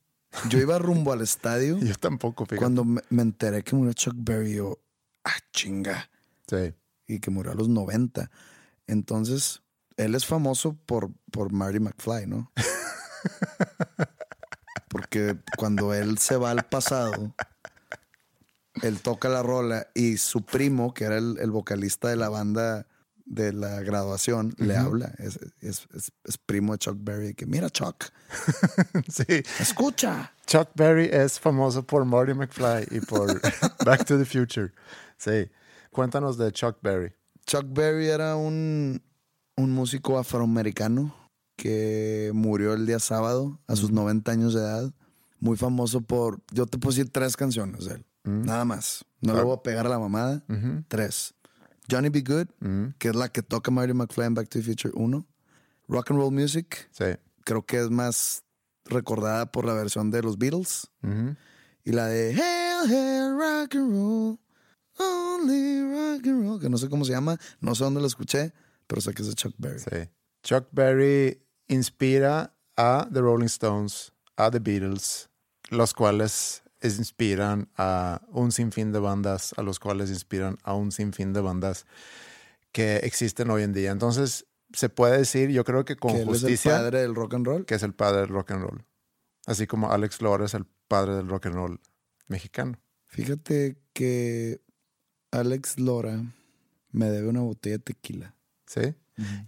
[0.49, 1.79] Yo iba rumbo al estadio.
[1.79, 2.59] Yo tampoco, fíjate.
[2.59, 4.79] Cuando me, enteré que murió Chuck Berry, yo,
[5.25, 6.09] ah, chinga.
[6.49, 6.75] Sí.
[7.07, 8.31] Y que murió a los 90.
[8.87, 9.63] Entonces,
[9.97, 12.51] él es famoso por, por Marty McFly, ¿no?
[14.89, 17.35] Porque cuando él se va al pasado,
[18.83, 22.87] él toca la rola y su primo, que era el, el vocalista de la banda
[23.25, 25.15] de la graduación le habla.
[25.19, 27.35] Es, es, es, primo de Chuck Berry.
[27.35, 28.05] Que mira, Chuck.
[29.09, 29.43] sí.
[29.61, 30.33] Escucha.
[30.47, 33.41] Chuck Berry es famoso por Marty McFly y por
[33.85, 34.73] Back to the Future.
[35.17, 35.51] Sí.
[35.91, 37.13] Cuéntanos de Chuck Berry.
[37.47, 39.03] Chuck Berry era un,
[39.57, 41.15] un músico afroamericano
[41.57, 44.93] que murió el día sábado a sus 90 años de edad.
[45.41, 46.41] Muy famoso por.
[46.53, 48.07] Yo te decir tres canciones de él.
[48.25, 49.05] Nada más.
[49.21, 50.45] No le voy a pegar a la mamada.
[50.89, 51.35] Tres.
[51.93, 52.23] Johnny B.
[52.23, 52.95] Good, mm.
[52.99, 55.27] que es la que toca Marty McFly en Back to the Future 1.
[55.89, 56.89] Rock and Roll Music.
[56.91, 57.05] Sí.
[57.45, 58.45] Creo que es más
[58.87, 60.91] recordada por la versión de los Beatles.
[61.85, 64.39] Y la de Hail, Hail, Rock and Roll.
[64.99, 66.61] Only Rock and Roll.
[66.61, 67.39] Que no sé cómo se llama.
[67.61, 68.55] No sé dónde la escuché,
[68.87, 69.81] pero sé que es de Chuck Berry.
[69.81, 70.09] Sí.
[70.43, 75.29] Chuck Berry inspira a The Rolling Stones, a The Beatles,
[75.71, 81.33] los cuales inspiran a un sinfín de bandas, a los cuales inspiran a un sinfín
[81.33, 81.87] de bandas
[82.73, 83.91] que existen hoy en día.
[83.91, 87.35] Entonces, se puede decir, yo creo que con que justicia, es el padre del rock
[87.35, 87.65] and roll.
[87.65, 88.85] que es el padre del rock and roll.
[89.47, 91.81] Así como Alex Lora es el padre del rock and roll
[92.29, 92.79] mexicano.
[93.07, 94.61] Fíjate que
[95.31, 96.23] Alex Lora
[96.91, 98.35] me debe una botella de tequila.
[98.67, 98.95] ¿Sí?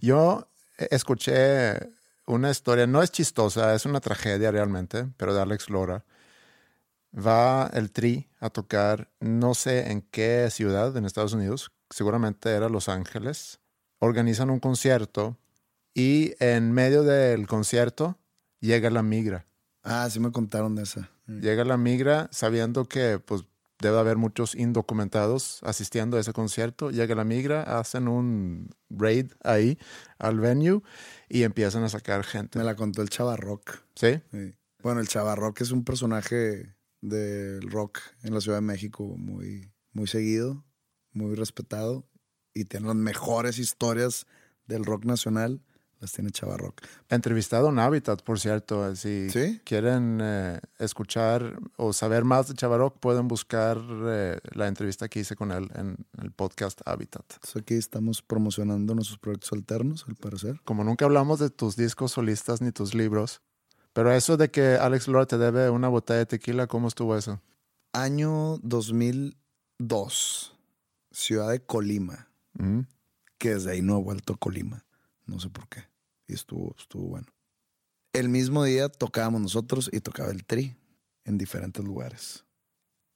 [0.01, 1.89] Yo escuché
[2.27, 6.05] una historia, no es chistosa, es una tragedia realmente, pero de Alex Lora.
[7.15, 12.67] Va el Tri a tocar, no sé en qué ciudad en Estados Unidos, seguramente era
[12.67, 13.61] Los Ángeles.
[13.99, 15.37] Organizan un concierto
[15.93, 18.19] y en medio del concierto
[18.59, 19.47] llega la migra.
[19.83, 21.09] Ah, sí me contaron de esa.
[21.27, 23.45] Llega la migra sabiendo que pues
[23.79, 26.91] debe haber muchos indocumentados asistiendo a ese concierto.
[26.91, 29.77] Llega la migra, hacen un raid ahí
[30.19, 30.81] al venue
[31.29, 32.59] y empiezan a sacar gente.
[32.59, 33.83] Me la contó el Chavarrock.
[33.95, 34.21] ¿Sí?
[34.31, 34.53] Sí.
[34.81, 36.74] Bueno, el Chavarrock es un personaje
[37.09, 40.65] del rock en la Ciudad de México muy, muy seguido,
[41.11, 42.07] muy respetado
[42.53, 44.25] y tiene las mejores historias
[44.65, 45.61] del rock nacional.
[46.01, 46.81] Las tiene Chavarrock.
[47.07, 48.93] Entrevistado en Habitat, por cierto.
[48.97, 49.61] Si ¿Sí?
[49.63, 55.37] quieren eh, escuchar o saber más de Chavarrock, pueden buscar eh, la entrevista que hice
[55.37, 57.23] con él en el podcast Habitat.
[57.35, 60.59] Entonces aquí estamos promocionando nuestros proyectos alternos, al parecer.
[60.65, 63.41] Como nunca hablamos de tus discos solistas ni tus libros,
[63.95, 67.41] pero eso de que Alex Lora te debe una botella de tequila, ¿cómo estuvo eso?
[67.93, 70.53] Año 2002,
[71.11, 72.27] ciudad de Colima,
[72.57, 72.81] Mm.
[73.37, 74.85] que desde ahí no he vuelto a Colima.
[75.25, 75.85] No sé por qué.
[76.27, 77.27] Y estuvo, estuvo bueno.
[78.13, 80.75] El mismo día tocábamos nosotros y tocaba el tri
[81.23, 82.43] en diferentes lugares.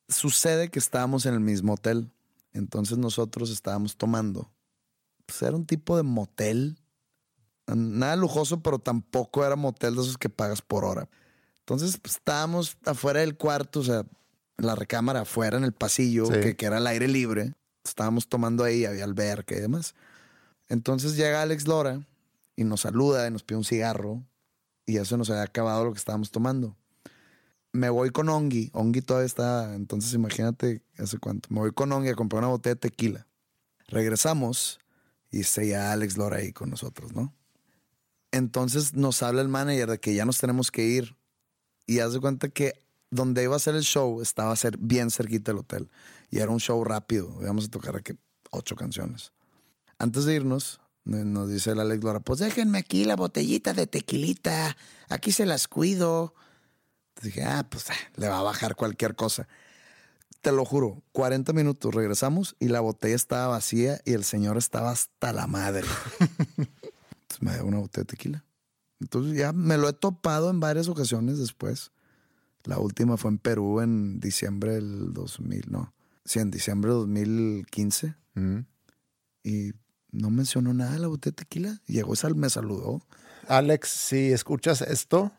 [0.07, 2.09] Sucede que estábamos en el mismo hotel.
[2.53, 4.49] Entonces nosotros estábamos tomando.
[5.25, 6.78] Pues era un tipo de motel.
[7.75, 11.09] Nada lujoso, pero tampoco era motel de esos que pagas por hora.
[11.59, 13.99] Entonces pues, estábamos afuera del cuarto, o sea,
[14.57, 16.33] en la recámara afuera, en el pasillo, Sí.
[16.41, 17.53] que, que era al aire libre.
[17.83, 19.95] Estábamos tomando ahí, había alberca y demás.
[20.67, 22.05] Entonces llega Alex Lora
[22.55, 24.23] y nos saluda y nos pide un cigarro.
[24.85, 26.75] Y ya se nos había acabado lo que estábamos tomando.
[27.71, 28.71] Me voy con Ongi.
[28.73, 29.75] Ongi todavía está.
[29.75, 31.49] Entonces imagínate hace cuánto.
[31.51, 33.27] Me voy con Ongi a comprar una botella de tequila.
[33.87, 34.79] Regresamos
[35.31, 37.33] y está ya Alex Lora ahí con nosotros, ¿no?
[38.31, 41.17] Entonces nos habla el manager de que ya nos tenemos que ir.
[41.85, 42.73] Y haz de cuenta que
[43.09, 45.89] donde iba a ser el show estaba ser bien cerquita del hotel.
[46.29, 47.35] Y era un show rápido.
[47.41, 48.13] Íbamos a tocar aquí
[48.51, 49.31] ocho canciones.
[49.97, 54.77] Antes de irnos, nos dice el Alex Lora, pues déjenme aquí la botellita de tequilita.
[55.09, 56.35] Aquí se las cuido.
[57.21, 59.47] Dije, ah, pues ah, le va a bajar cualquier cosa.
[60.41, 64.91] Te lo juro, 40 minutos regresamos y la botella estaba vacía y el señor estaba
[64.91, 65.87] hasta la madre.
[67.39, 68.45] Entonces me dio una botella de tequila.
[68.99, 71.91] Entonces ya me lo he topado en varias ocasiones después.
[72.65, 75.93] La última fue en Perú en diciembre del 2000, no.
[76.25, 78.15] Sí, en diciembre del 2015.
[78.35, 78.57] Mm.
[79.43, 79.71] Y
[80.11, 81.81] no mencionó nada de la botella de tequila.
[81.87, 83.01] Llegó sal- me saludó.
[83.47, 85.31] Alex, si escuchas esto,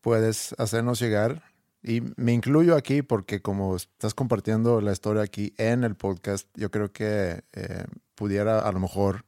[0.00, 1.42] puedes hacernos llegar.
[1.82, 6.70] Y me incluyo aquí porque como estás compartiendo la historia aquí en el podcast, yo
[6.70, 7.84] creo que eh,
[8.14, 9.24] pudiera a lo mejor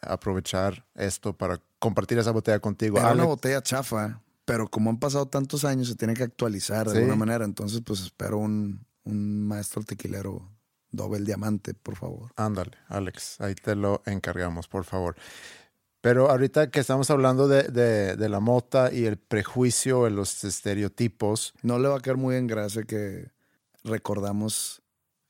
[0.00, 2.98] aprovechar esto para compartir esa botella contigo.
[2.98, 6.92] Era una botella chafa, pero como han pasado tantos años, se tiene que actualizar de
[6.92, 6.98] Sí.
[6.98, 7.44] alguna manera.
[7.44, 10.48] Entonces, pues espero un, un maestro tequilero
[10.90, 12.32] doble diamante, por favor.
[12.36, 15.16] Ándale, Alex, ahí te lo encargamos, por favor.
[16.00, 20.44] Pero ahorita que estamos hablando de, de- de la mota y el prejuicio, de los
[20.44, 23.32] estereotipos, No le va a caer muy en gracia que
[23.84, 24.80] recordamos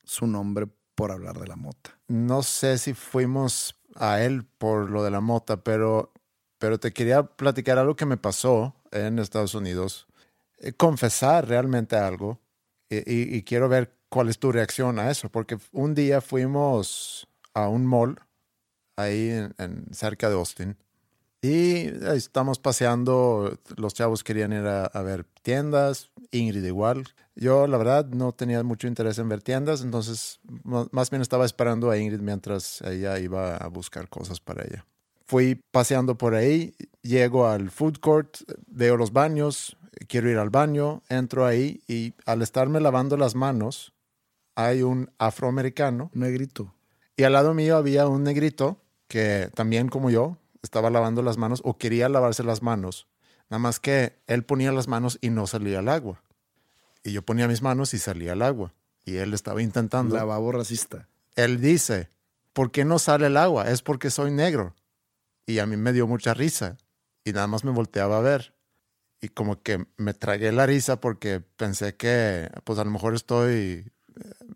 [0.03, 0.67] su nombre
[0.99, 1.97] por hablar de la mota.
[2.09, 6.11] no sé si fuimos a él por lo de la mota, pero,
[6.57, 10.07] pero te quería platicar algo que me pasó en Estados Unidos.
[10.57, 12.41] Eh, confesar realmente algo
[12.89, 17.85] y, quiero ver cuál es tu reacción a eso, porque un día fuimos a un
[17.85, 18.19] mall
[18.97, 20.75] ahí en, cerca de Austin
[21.41, 27.05] y estamos paseando, los chavos querían ir a ver tiendas, Ingrid igual.
[27.35, 31.89] Yo la verdad no tenía mucho interés en ver tiendas, entonces más bien estaba esperando
[31.89, 34.85] a Ingrid mientras ella iba a buscar cosas para ella.
[35.25, 39.77] Fui paseando por ahí, llego al food court, veo los baños,
[40.07, 43.93] quiero ir al baño, entro ahí y al estarme lavando las manos
[44.55, 46.73] hay un afroamericano negrito.
[47.15, 51.61] y al lado mío había un negrito que también como yo estaba lavando las manos
[51.65, 53.07] o quería lavarse las manos.
[53.49, 56.21] Nada más que él ponía las manos y no salía el agua.
[57.03, 58.73] Y yo ponía mis manos y salía el agua.
[59.05, 60.15] Y él estaba intentando.
[60.15, 61.07] Lavabo racista.
[61.35, 62.09] Él dice,
[62.53, 63.69] ¿por qué no sale el agua?
[63.69, 64.75] Es porque soy negro.
[65.45, 66.77] y a mí me dio mucha risa
[67.23, 68.53] y nada más me volteaba a ver.
[69.21, 73.51] Y como que me tragué la risa porque pensé que pues a lo mejor estoy
[73.51, 73.83] eh,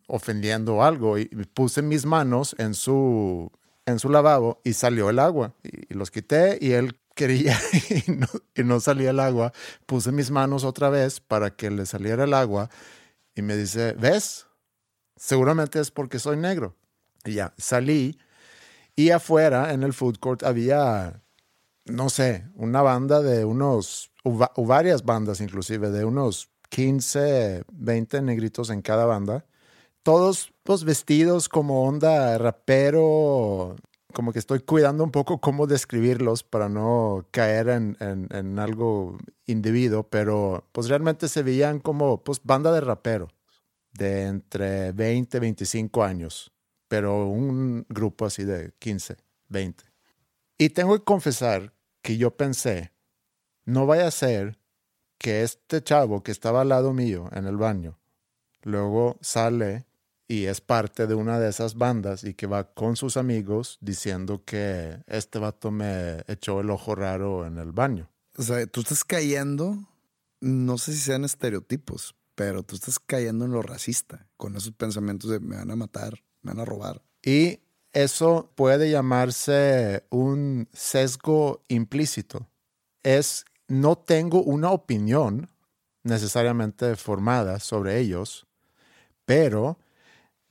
[0.08, 3.52] ofendiendo algo y puse mis manos en su,
[3.86, 7.60] en su lavabo y salió el agua y, los quité y él quería
[8.56, 9.54] y no, salía el agua.
[9.86, 12.70] Puse mis manos otra vez para que le saliera el agua
[13.36, 14.48] y me dice, ¿ves?
[15.16, 16.76] Seguramente es porque soy negro.
[17.26, 18.18] Y ya, salí
[18.96, 21.24] y afuera en el food court había,
[21.86, 28.70] no sé, una banda de unos, o varias bandas inclusive, de unos 15, 20 negritos
[28.70, 29.46] en cada banda.
[30.04, 33.76] Todos pues, vestidos como onda rapero,
[34.14, 40.04] como que estoy cuidando un poco cómo describirlos para no caer en, en, algo individuo,
[40.04, 43.30] pero pues realmente se veían como pues banda de rapero
[43.92, 46.54] de entre 20 y 25 años
[46.94, 49.18] pero un grupo así de 15,
[49.50, 49.84] 20.
[50.60, 52.94] Y tengo que confesar que yo pensé,
[53.66, 54.60] no vaya a ser
[55.18, 57.98] que este chavo que estaba al lado mío en el baño,
[58.62, 59.88] luego sale
[60.28, 64.44] y es parte de una de esas bandas y que va con sus amigos diciendo
[64.46, 68.10] que este vato me echó el ojo raro en el baño.
[68.38, 69.78] O sea, tú estás cayendo,
[70.42, 75.30] no sé si sean estereotipos, pero tú estás cayendo en lo racista, con esos pensamientos
[75.30, 77.04] de me van a matar, me van a robar.
[77.22, 77.60] Y
[77.92, 82.50] eso puede llamarse un sesgo implícito.
[83.04, 85.50] Es no tengo una opinión
[86.04, 88.48] necesariamente formada sobre ellos,
[89.26, 89.78] pero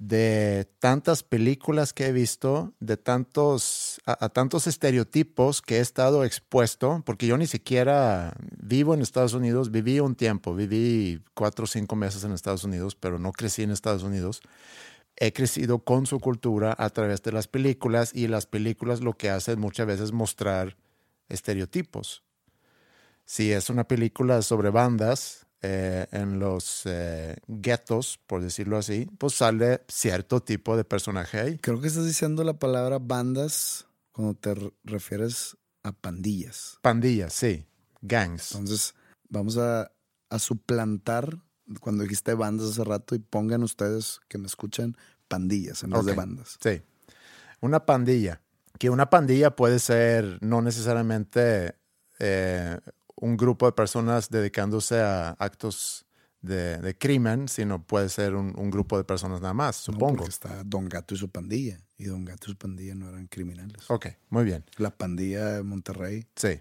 [0.08, 7.02] de tantas películas que he visto, de tantos, a, tantos estereotipos que he estado expuesto,
[7.06, 11.94] porque yo ni siquiera vivo en Estados Unidos, viví un tiempo, viví cuatro o cinco
[11.94, 14.42] meses en Estados Unidos, pero no crecí en Estados Unidos
[15.16, 19.30] he crecido con su cultura a través de las películas y las películas lo que
[19.30, 20.76] hacen muchas veces mostrar
[21.28, 22.24] estereotipos.
[23.26, 29.34] Si es una película sobre bandas eh, en los eh, guetos, por decirlo así, pues
[29.34, 31.58] sale cierto tipo de personaje ahí.
[31.58, 34.54] Creo que estás diciendo la palabra bandas cuando te
[34.84, 36.78] refieres a pandillas.
[36.82, 37.64] Pandillas, sí.
[38.00, 38.52] Gangs.
[38.52, 38.94] Entonces,
[39.28, 39.92] vamos a,
[40.30, 41.38] a suplantar
[41.80, 44.96] cuando dijiste bandas hace rato y pongan ustedes que me escuchan
[45.28, 46.58] pandillas en vez de bandas.
[46.60, 46.82] Sí.
[47.60, 48.42] Una pandilla.
[48.78, 51.76] Que una pandilla puede ser no necesariamente
[52.18, 52.78] eh,
[53.22, 56.04] un grupo de personas dedicándose a actos
[56.40, 60.24] de, crimen, sino puede ser un, grupo de personas nada más, supongo.
[60.24, 61.78] No, está Don Gato y su pandilla.
[61.96, 63.88] Y Don Gato y su pandilla no eran criminales.
[63.88, 64.64] Ok, muy bien.
[64.76, 66.26] La pandilla de Monterrey.
[66.34, 66.60] Sí.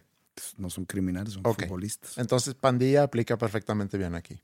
[0.57, 2.17] No son criminales, son futbolistas.
[2.17, 4.41] Entonces, pandilla aplica perfectamente bien aquí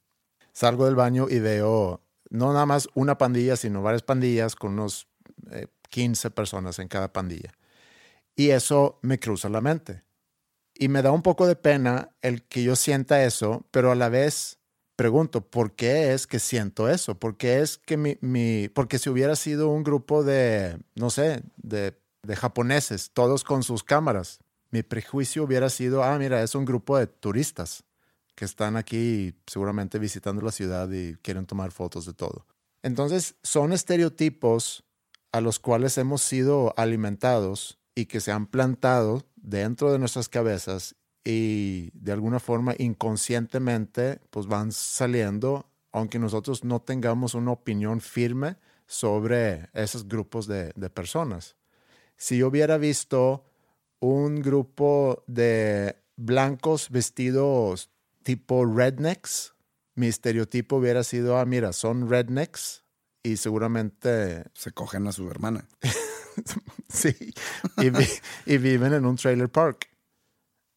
[0.57, 2.01] salgo del baño y veo
[2.31, 5.07] no nada más una pandilla, sino varias pandillas con unos
[5.89, 7.53] 15 eh, personas en cada pandilla.
[8.35, 10.01] Y eso me cruza la mente.
[10.79, 14.09] Y me da un poco de pena el que yo sienta eso, pero a la
[14.09, 14.59] vez
[14.95, 17.19] pregunto, ¿por qué es que siento eso?
[17.19, 21.43] ¿Por qué es que mi, mi porque si hubiera sido un grupo de, no sé,
[21.57, 24.39] de, de japoneses, todos con sus cámaras,
[24.71, 27.83] mi prejuicio hubiera sido, ah, mira, es un grupo de turistas
[28.35, 32.45] que están aquí seguramente visitando la ciudad y quieren tomar fotos de todo.
[32.83, 34.83] Entonces, son estereotipos
[35.31, 40.95] a los cuales hemos sido alimentados y que se han plantado dentro de nuestras cabezas
[41.23, 48.57] y de alguna forma inconscientemente pues van saliendo, aunque nosotros no tengamos una opinión firme
[48.85, 51.55] sobre esos grupos de, de personas.
[52.17, 53.45] Si yo hubiera visto
[53.99, 57.89] un grupo de blancos vestidos
[58.23, 59.53] tipo rednecks,
[59.95, 62.83] mi estereotipo hubiera sido, ah, mira, son rednecks
[63.23, 64.43] y seguramente...
[64.53, 65.67] Se cogen a su hermana.
[66.89, 67.33] sí,
[68.45, 69.89] y, viven en un trailer park.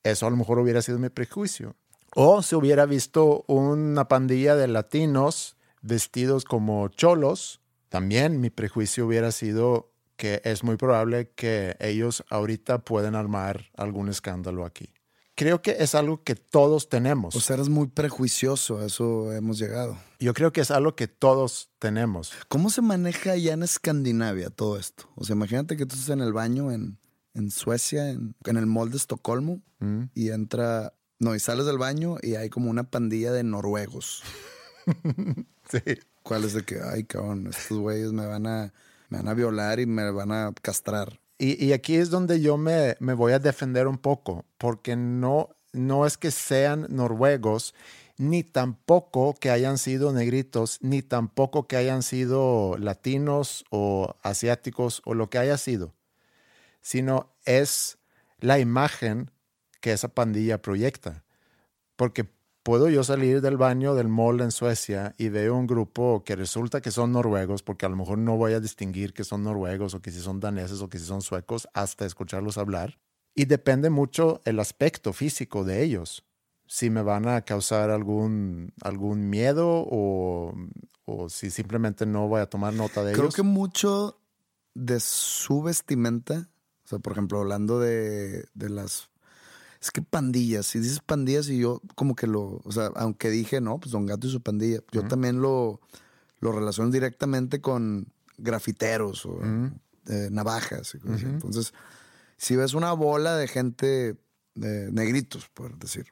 [0.02, 1.76] Eso a lo mejor hubiera sido mi prejuicio.
[2.14, 9.30] O si hubiera visto una pandilla de latinos vestidos como cholos, también mi prejuicio hubiera
[9.30, 14.92] sido que es muy probable que ellos ahorita pueden armar algún escándalo aquí
[15.40, 17.34] creo que es algo que todos tenemos.
[17.34, 19.96] O sea, eres muy prejuicioso, a eso hemos llegado.
[20.18, 22.34] Yo creo que es algo que todos tenemos.
[22.48, 25.08] ¿Cómo se maneja ya en Escandinavia todo esto?
[25.14, 26.98] O sea, imagínate que tú estás en el baño en,
[27.32, 30.02] en Suecia, en, en, el mall de Estocolmo, mm.
[30.12, 34.22] y entra, no, y sales del baño y hay como una pandilla de noruegos.
[35.70, 35.80] sí.
[36.22, 38.74] ¿Cuál es de que, ay, cabrón, estos güeyes me van a,
[39.08, 41.18] me van a violar y me van a castrar?
[41.42, 46.18] Y, aquí es donde yo me, voy a defender un poco, porque no, no es
[46.18, 47.74] que sean noruegos,
[48.18, 55.14] ni tampoco que hayan sido negritos, ni tampoco que hayan sido latinos o asiáticos o
[55.14, 55.94] lo que haya sido,
[56.82, 57.96] sino es
[58.40, 59.30] la imagen
[59.80, 61.24] que esa pandilla proyecta.
[61.96, 62.28] Porque
[62.62, 66.80] puedo yo salir del baño del mall en Suecia y veo un grupo que resulta
[66.80, 70.00] que son noruegos, porque a lo mejor no voy a distinguir que son noruegos o
[70.02, 72.98] que si son daneses o que si son suecos hasta escucharlos hablar.
[73.34, 76.24] Y depende mucho el aspecto físico de ellos.
[76.66, 80.54] Si me van a causar algún, algún miedo o,
[81.04, 83.34] o si simplemente no voy a tomar nota de Creo ellos.
[83.34, 84.20] que mucho
[84.74, 86.48] de su vestimenta,
[86.84, 89.09] o sea, por ejemplo, hablando de, de las...
[89.80, 93.62] Es que pandillas, si dices pandillas y yo como que lo, o sea, aunque dije,
[93.62, 95.80] no, pues Don Gato y su pandilla, yo también lo,
[96.40, 99.40] lo relaciono directamente con grafiteros o
[100.06, 100.94] eh, navajas.
[100.94, 101.26] y cosas así.
[101.26, 101.74] Entonces,
[102.36, 104.16] si ves una bola de gente,
[104.54, 106.06] de negritos, por decir,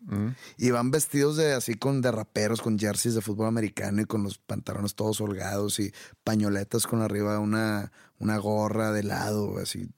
[0.56, 4.22] y van vestidos de así con de raperos, con jerseys de fútbol americano y con
[4.22, 5.92] los pantalones todos holgados y
[6.24, 9.90] pañoletas con arriba una, una gorra de lado, así.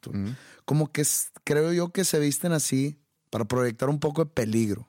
[0.65, 1.05] Como que
[1.45, 3.00] creo yo que se visten así
[3.31, 4.89] para proyectar un poco de peligro,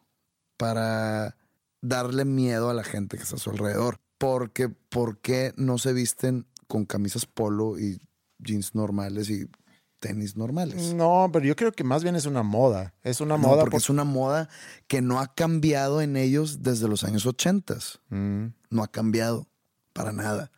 [0.57, 1.37] para
[1.81, 3.99] darle miedo a la gente que está a su alrededor.
[4.17, 7.99] Porque, ¿por qué no se visten con camisas polo y
[8.37, 9.47] jeans normales y
[9.99, 10.93] tenis normales?
[10.93, 12.93] No, pero yo creo que más bien es una moda.
[13.03, 14.49] Es una No, moda porque es una moda
[14.87, 17.77] que no ha cambiado en ellos desde los años 80.
[18.09, 18.45] Mm.
[18.69, 19.47] No ha cambiado
[19.93, 20.51] para nada.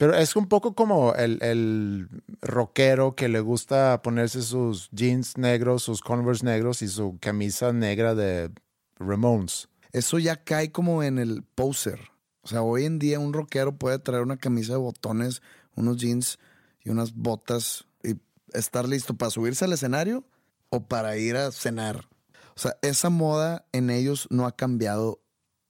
[0.00, 2.08] Pero es un poco como el, el
[2.40, 8.14] rockero que le gusta ponerse sus jeans negros, sus Converse negros y su camisa negra
[8.14, 8.50] de
[8.98, 9.68] Ramones.
[9.92, 12.00] Eso ya cae como en el poser.
[12.40, 15.42] O sea, hoy en día un rockero puede traer una camisa de botones,
[15.76, 16.38] unos jeans
[16.82, 18.16] y unas botas y
[18.54, 20.24] estar listo para subirse al escenario
[20.70, 22.08] o para ir a cenar.
[22.56, 25.20] O sea, esa moda en ellos no ha cambiado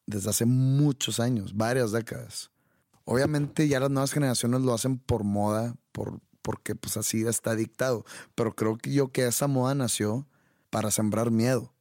[0.07, 2.50] desde hace muchos años, varias décadas.
[3.11, 8.05] Obviamente ya las nuevas generaciones lo hacen por moda, por, porque pues así está dictado.
[8.35, 10.27] Pero creo que yo que esa moda nació
[10.71, 11.75] para sembrar miedo.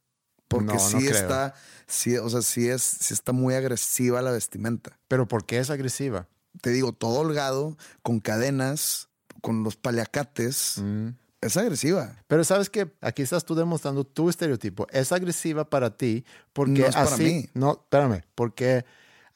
[0.48, 1.54] Porque No, sí está,
[1.86, 4.98] sí, o sea, sí es, sí está muy agresiva la vestimenta.
[5.06, 6.26] Pero ¿por qué es agresiva?
[6.60, 9.08] Te digo, todo holgado, con cadenas,
[9.42, 11.10] con los paliacates, Mm.
[11.40, 12.16] es agresiva.
[12.26, 14.88] Pero sabes que aquí estás tú demostrando tu estereotipo.
[14.90, 17.22] Es agresiva para ti porque No es para así.
[17.22, 17.48] mí.
[17.54, 18.84] No, espérame, porque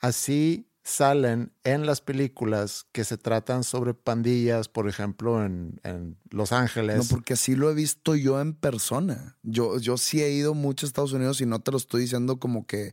[0.01, 6.53] así salen en las películas que se tratan sobre pandillas, por ejemplo, en, en Los
[6.53, 6.99] Ángeles.
[6.99, 9.37] No, porque así lo he visto yo en persona.
[9.43, 12.39] Yo, yo sí he ido mucho a Estados Unidos y no te lo estoy diciendo
[12.39, 12.93] como que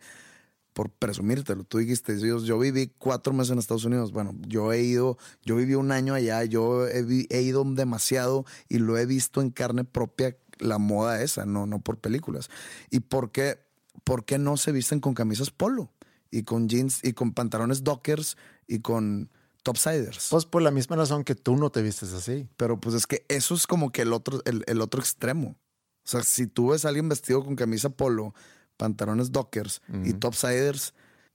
[0.71, 1.65] por presumírtelo.
[1.65, 4.13] Tú dijiste, yo, yo viví cuatro meses en Estados Unidos.
[4.13, 8.77] Bueno, yo he ido, yo viví un año allá, yo he, he ido demasiado y
[8.77, 12.49] lo he visto en carne propia la moda esa, no, no por películas.
[12.89, 13.59] ¿Y por qué,
[14.05, 15.91] por qué no se visten con camisas polo?
[16.31, 19.29] Y con jeans y con pantalones dockers y con
[19.63, 20.29] topsiders.
[20.31, 22.47] Pues por la misma razón que tú no te vistes así.
[22.57, 25.57] Pero pues es que eso es como que el otro, el, el otro extremo.
[26.03, 28.33] O sea, si tú ves a alguien vestido con camisa polo,
[28.77, 30.93] pantalones dockers y topsiders,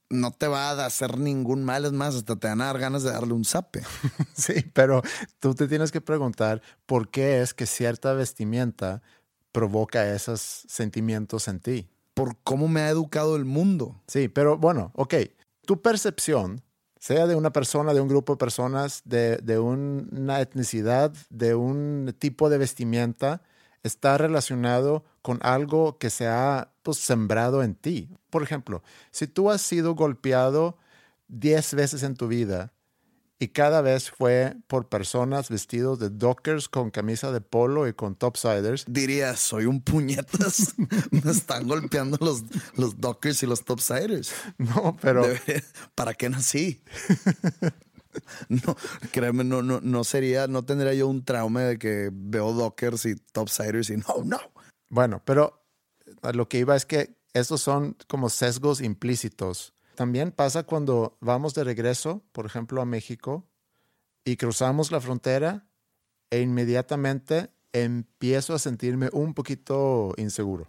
[0.08, 1.84] no te va a hacer ningún mal.
[1.84, 3.82] Es más, hasta te van a dar ganas de darle un zape.
[4.34, 5.02] Sí, pero
[5.38, 9.02] tú te tienes que preguntar por qué es que cierta vestimenta
[9.52, 11.88] provoca esos sentimientos en ti.
[12.16, 14.00] Por cómo me ha educado el mundo.
[14.06, 15.16] Sí, pero bueno, ok.
[15.66, 16.62] Tu percepción,
[16.98, 21.54] sea de una persona, de un grupo de personas, de, de un- una etnicidad, de
[21.54, 23.42] un tipo de vestimenta,
[23.82, 28.08] está relacionado con algo que se ha pues, sembrado en ti.
[28.30, 30.78] Por ejemplo, si tú has sido golpeado
[31.28, 32.72] 10 veces en tu vida
[33.38, 38.14] y cada vez fue por personas vestidos de dockers con camisa de polo y con
[38.16, 40.74] topsiders, Diría, soy un puñetas.
[41.10, 42.44] me están golpeando los,
[42.76, 44.32] los dockers y los topsiders.
[44.58, 45.26] no, pero...
[45.94, 46.82] ¿Para qué nací?
[48.48, 48.76] no,
[49.12, 53.16] créeme, no, no, no sería, no tendría yo un trauma de que veo dockers y
[53.16, 54.38] topsiders y no, no.
[54.88, 55.62] Bueno, pero
[56.22, 59.74] a lo que iba es que estos son como sesgos implícitos.
[59.96, 63.48] También pasa cuando vamos de regreso, por ejemplo, a México,
[64.24, 65.66] y cruzamos la frontera
[66.30, 70.68] e inmediatamente empiezo a sentirme un poquito inseguro.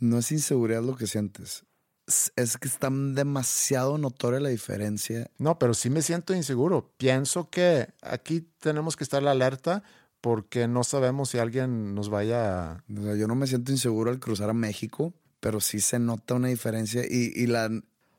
[0.00, 1.64] No es inseguridad lo que sientes.
[2.06, 5.30] Es- Es que está demasiado notoria la diferencia.
[5.38, 6.92] No, pero sí me siento inseguro.
[6.98, 9.82] Pienso que aquí tenemos que estar alerta
[10.20, 12.84] porque no sabemos si alguien nos vaya a...
[12.98, 16.34] O sea, yo no me siento inseguro al cruzar a México, pero sí se nota
[16.34, 17.70] una diferencia y, y la...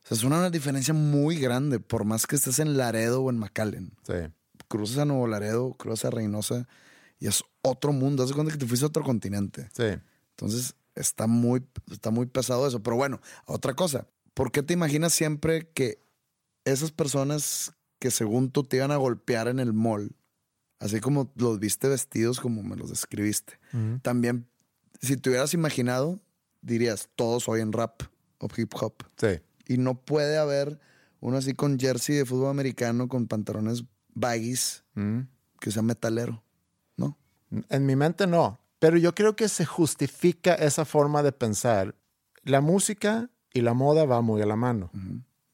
[0.05, 3.39] O sea, es una diferencia muy grande, por más que estés en Laredo o en
[3.39, 3.91] McAllen.
[4.05, 4.13] Sí.
[4.67, 6.67] Cruzas a Nuevo Laredo, cruzas a Reynosa
[7.19, 8.21] y es otro mundo.
[8.21, 9.67] Haz de cuenta que te fuiste a otro continente.
[9.75, 9.99] Sí.
[10.29, 12.83] Entonces está muy, está muy pesado eso.
[12.83, 14.07] Pero bueno, otra cosa.
[14.35, 15.97] ¿Por qué te imaginas siempre que
[16.65, 20.15] esas personas que según tú te iban a golpear en el mall,
[20.79, 23.59] así como los viste vestidos como me los describiste,
[24.03, 24.47] también
[25.01, 26.19] si te hubieras imaginado,
[26.61, 28.03] dirías, todos oyen rap
[28.37, 28.93] o hip hop.
[29.17, 29.39] Sí.
[29.67, 30.79] Y no puede haber
[31.19, 35.21] uno así con jersey de fútbol americano, con pantalones baggies, Mm.
[35.59, 36.43] que sea metalero,
[36.97, 37.17] ¿no?
[37.69, 41.95] En mi mente no, pero yo creo que se justifica esa forma de pensar.
[42.43, 44.91] La música y la moda va muy a la mano.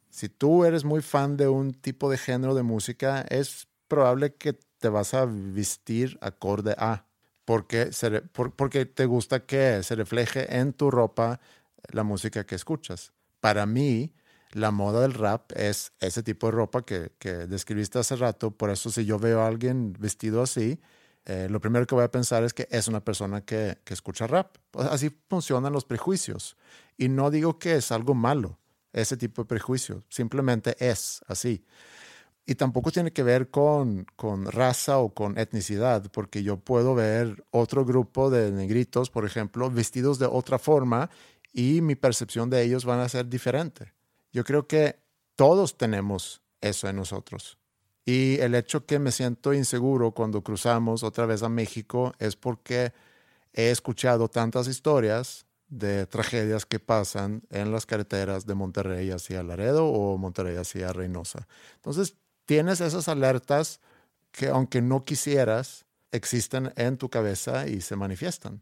[0.09, 4.59] Si tú eres muy fan de un tipo de género de música, es probable que
[4.79, 7.05] te vas a vestir acorde a,
[7.45, 11.39] porque, se por- porque te gusta que se refleje en tu ropa
[11.91, 13.13] la música que escuchas.
[13.41, 14.13] Para mí,
[14.51, 18.51] la moda del rap es ese tipo de ropa que, que describiste hace rato.
[18.51, 20.79] Por eso, si yo veo a alguien vestido así,
[21.25, 24.27] eh, lo primero que voy a pensar es que es una persona que, que escucha
[24.27, 24.57] rap.
[24.71, 26.57] Pues Así funcionan los prejuicios.
[26.97, 28.59] Y no digo que es algo malo,
[28.93, 30.03] ese tipo de prejuicio.
[30.09, 31.65] Simplemente es así.
[32.45, 37.45] Y tampoco tiene que ver con, con raza o con etnicidad, porque yo puedo ver
[37.51, 41.09] otro grupo de negritos, por ejemplo, vestidos de otra forma
[41.53, 43.93] y mi percepción de ellos van a ser diferente.
[44.31, 44.99] Yo creo que
[45.35, 47.57] todos tenemos eso en nosotros.
[48.05, 52.93] Y el hecho que me siento inseguro cuando cruzamos otra vez a México es porque
[53.53, 59.85] he escuchado tantas historias de tragedias que pasan en las carreteras de Monterrey hacia Laredo
[59.85, 61.47] o Monterrey hacia Reynosa.
[61.75, 63.79] Entonces, tienes esas alertas
[64.31, 68.61] que aunque no quisieras, existen en tu cabeza y se manifiestan.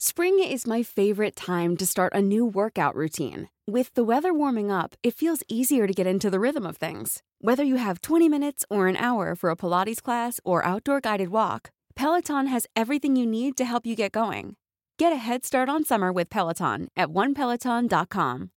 [0.00, 3.48] Spring is my favorite time to start a new workout routine.
[3.66, 7.24] With the weather warming up, it feels easier to get into the rhythm of things.
[7.40, 11.30] Whether you have 20 minutes or an hour for a Pilates class or outdoor guided
[11.30, 14.54] walk, Peloton has everything you need to help you get going.
[14.98, 18.50] Get a head start on summer with Peloton at onepeloton.com.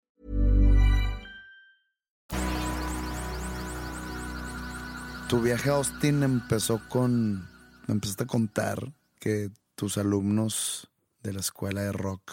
[5.30, 7.48] Tu viaje a Austin empezó con.
[7.88, 10.90] Me empezaste a contar que tus alumnos
[11.22, 12.32] de la escuela de rock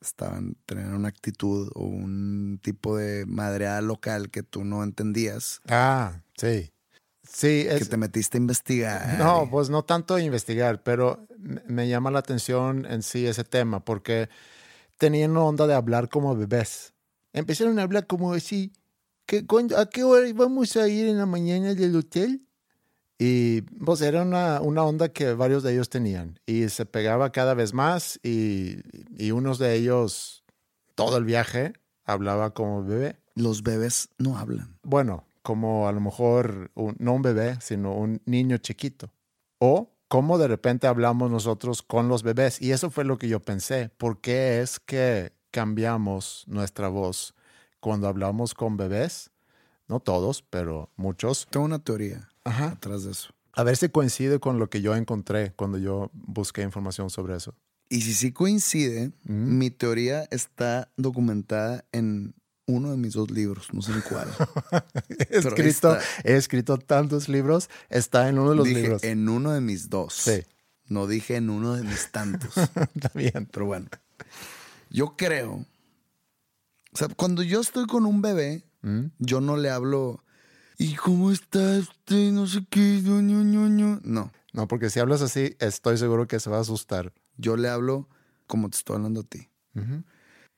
[0.00, 6.20] estaban teniendo una actitud o un tipo de madreada local que tú no entendías, Ah,
[6.36, 6.70] sí.
[7.26, 9.18] Sí, que es, te metiste a investigar.
[9.18, 14.28] No, pues no tanto investigar, pero me- llama la atención en sí ese tema, porque
[14.98, 16.92] tenían una onda de hablar como bebés.
[17.32, 18.72] Empezaron a hablar como así,
[19.26, 22.46] que cuándo- ¿a qué hora vamos a ir en la mañana del hotel?
[23.18, 27.54] Y pues era una, una onda que varios de ellos tenían y se pegaba cada
[27.54, 28.78] vez más y,
[29.16, 30.42] y unos de ellos
[30.96, 33.16] todo el viaje hablaba como bebé.
[33.34, 34.78] Los bebés no hablan.
[34.82, 39.12] Bueno, como a lo mejor un- no un bebé, sino un niño chiquito.
[39.58, 42.60] O cómo de repente hablamos nosotros con los bebés.
[42.60, 43.90] Y eso fue lo que yo pensé.
[43.90, 47.34] ¿Por qué es que cambiamos nuestra voz
[47.80, 49.30] cuando hablamos con bebés?
[49.88, 51.46] No todos, pero muchos.
[51.50, 52.68] Tengo una teoría Ajá.
[52.68, 53.30] atrás de eso.
[53.52, 57.54] A ver si coincide con lo que yo encontré cuando yo busqué información sobre eso.
[57.88, 62.34] Y si sí coincide, mi teoría está documentada en
[62.66, 64.28] uno de mis dos libros, no sé en cuál.
[65.30, 67.68] He escrito, he escrito tantos libros.
[67.90, 69.04] Está en uno de los dije libros.
[69.04, 70.14] en uno de mis dos.
[70.14, 70.42] Sí.
[70.88, 72.56] No dije en uno de mis tantos.
[72.94, 73.46] Está bien.
[73.52, 73.86] Pero bueno,
[74.90, 75.64] yo creo.
[76.92, 79.06] O sea, cuando yo estoy con un bebé, ¿Mm?
[79.18, 80.23] yo no le hablo.
[80.78, 82.32] ¿Y cómo está este?
[82.32, 83.00] No sé qué.
[83.02, 84.00] ñu, ñu, ñu".
[84.04, 87.12] No, No, porque si hablas así, estoy seguro que se va a asustar.
[87.36, 88.08] yo le hablo
[88.46, 89.48] como te estoy hablando a ti.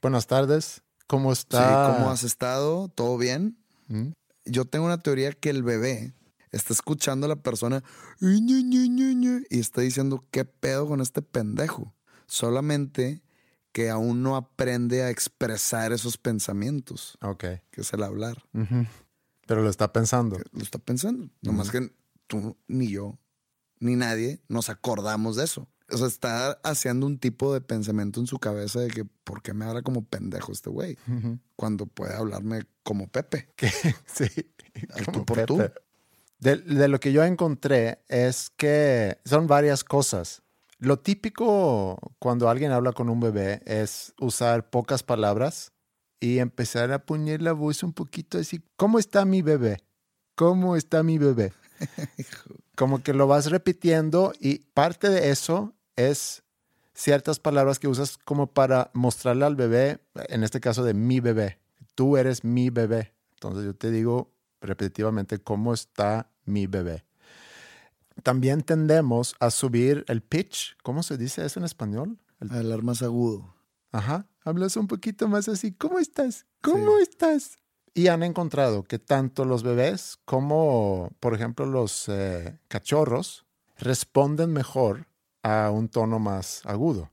[0.03, 0.83] Buenas tardes.
[1.07, 1.83] ¿Cómo Sí, está?
[1.87, 2.89] ¿cómo has estado?
[2.89, 3.57] ¿Todo bien?
[3.89, 4.09] ¿Mm?
[4.45, 6.13] Yo tengo una teoría que el bebé
[6.51, 7.83] está escuchando a la persona
[8.21, 11.95] y está diciendo, ¿qué pedo con este pendejo?
[12.27, 13.23] Solamente
[13.73, 17.45] que aún no aprende a expresar esos pensamientos, Ok.
[17.71, 18.43] que es el hablar.
[18.55, 18.87] Ujú.
[19.47, 20.39] Pero lo está pensando.
[20.53, 21.29] Lo está pensando.
[21.43, 21.91] Nomás que
[22.27, 23.19] tú, ni yo,
[23.79, 25.69] ni nadie nos acordamos de eso.
[25.89, 29.55] O sea, está haciendo un tipo de pensamiento en su cabeza de que, ¿por qué
[29.55, 30.99] me habla como pendejo este güey?
[31.55, 33.53] Cuando puede hablarme como Pepe.
[33.57, 33.71] Que-
[34.07, 34.27] sí.
[35.05, 35.47] Como tú por Pepe.
[35.47, 35.59] tú.
[36.41, 40.43] De, de lo que yo encontré es que son varias cosas.
[40.79, 45.73] Lo típico cuando alguien habla con un bebé es usar pocas palabras
[46.21, 48.63] y empezar a poner la voz un poquito así.
[48.77, 49.83] ¿Cómo está mi bebé?
[50.35, 51.53] ¿Cómo está mi bebé?
[52.77, 56.43] como que lo vas repitiendo y parte de eso es
[56.95, 59.99] ciertas palabras que usas como para mostrarle al bebé,
[60.29, 61.59] en este caso de mi bebé,
[61.95, 63.13] tú eres mi bebé.
[63.35, 67.05] Entonces yo te digo repetitivamente cómo está mi bebé.
[68.23, 70.77] También tendemos a subir el pitch.
[70.83, 72.19] ¿Cómo se dice eso en español?
[72.41, 73.55] El- Hablar más agudo.
[73.97, 74.27] Ajá.
[74.45, 75.73] Hablas un poquito más así.
[75.73, 76.47] ¿Cómo estás?
[76.63, 77.57] ¿Cómo estás?
[77.95, 83.47] Y han encontrado que tanto los bebés como, por ejemplo, los eh, cachorros
[83.79, 85.07] responden mejor
[85.43, 87.11] a un tono más agudo.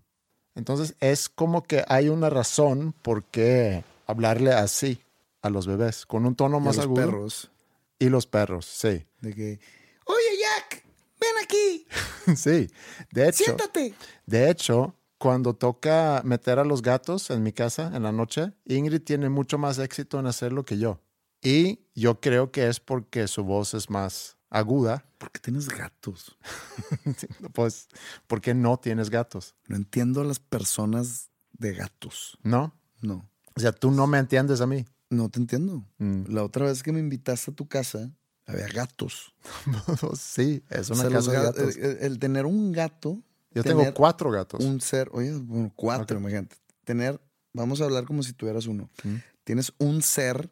[0.56, 5.02] Entonces es como que hay una razón por qué hablarle así
[5.42, 7.02] a los bebés, con un tono Y a más los agudo.
[7.06, 7.52] perros.
[8.00, 9.06] Y los perros, sí.
[9.22, 9.60] De que,
[10.06, 10.84] oye Jack,
[11.20, 11.88] ven aquí,
[12.36, 12.70] sí.
[13.12, 13.94] De hecho, siéntate.
[14.26, 14.94] De hecho,
[15.24, 19.58] cuando toca meter a los gatos en mi casa en la noche, Ingrid tiene mucho
[19.58, 21.00] más éxito en hacerlo que yo.
[21.42, 26.38] Y yo creo que es porque su voz es más aguda, ¿Por qué tienes gatos?
[27.54, 27.88] pues
[28.28, 32.38] porque no tienes gatos, No entiendo a las personas de gatos.
[32.44, 32.74] ¿no?
[33.02, 34.86] No, O sea, tú no me entiendes a mí.
[35.10, 35.86] no te entiendo.
[36.00, 36.24] Mm.
[36.34, 38.12] La otra vez que me invitaste a tu casa,
[38.46, 39.34] había gatos.
[40.20, 41.78] sí, es O una sea, los casa de ga- gatos.
[41.78, 43.22] el, el- el tener un gato.
[43.54, 44.64] Yo tengo cuatro gatos.
[44.64, 46.56] Un ser, oye, bueno, cuatro, imagínate.
[46.84, 47.22] Tener,
[47.54, 48.90] vamos a hablar como si tuvieras uno.
[49.04, 49.16] Mm.
[49.44, 50.50] Tienes un ser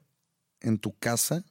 [0.59, 1.43] en tu casa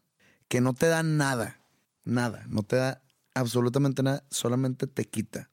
[0.49, 1.61] que no te da nada,
[2.05, 3.03] nada, no te da
[3.35, 5.51] absolutamente nada, solamente te quita.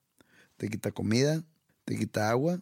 [0.58, 1.44] Te quita comida,
[1.86, 2.62] te quita agua,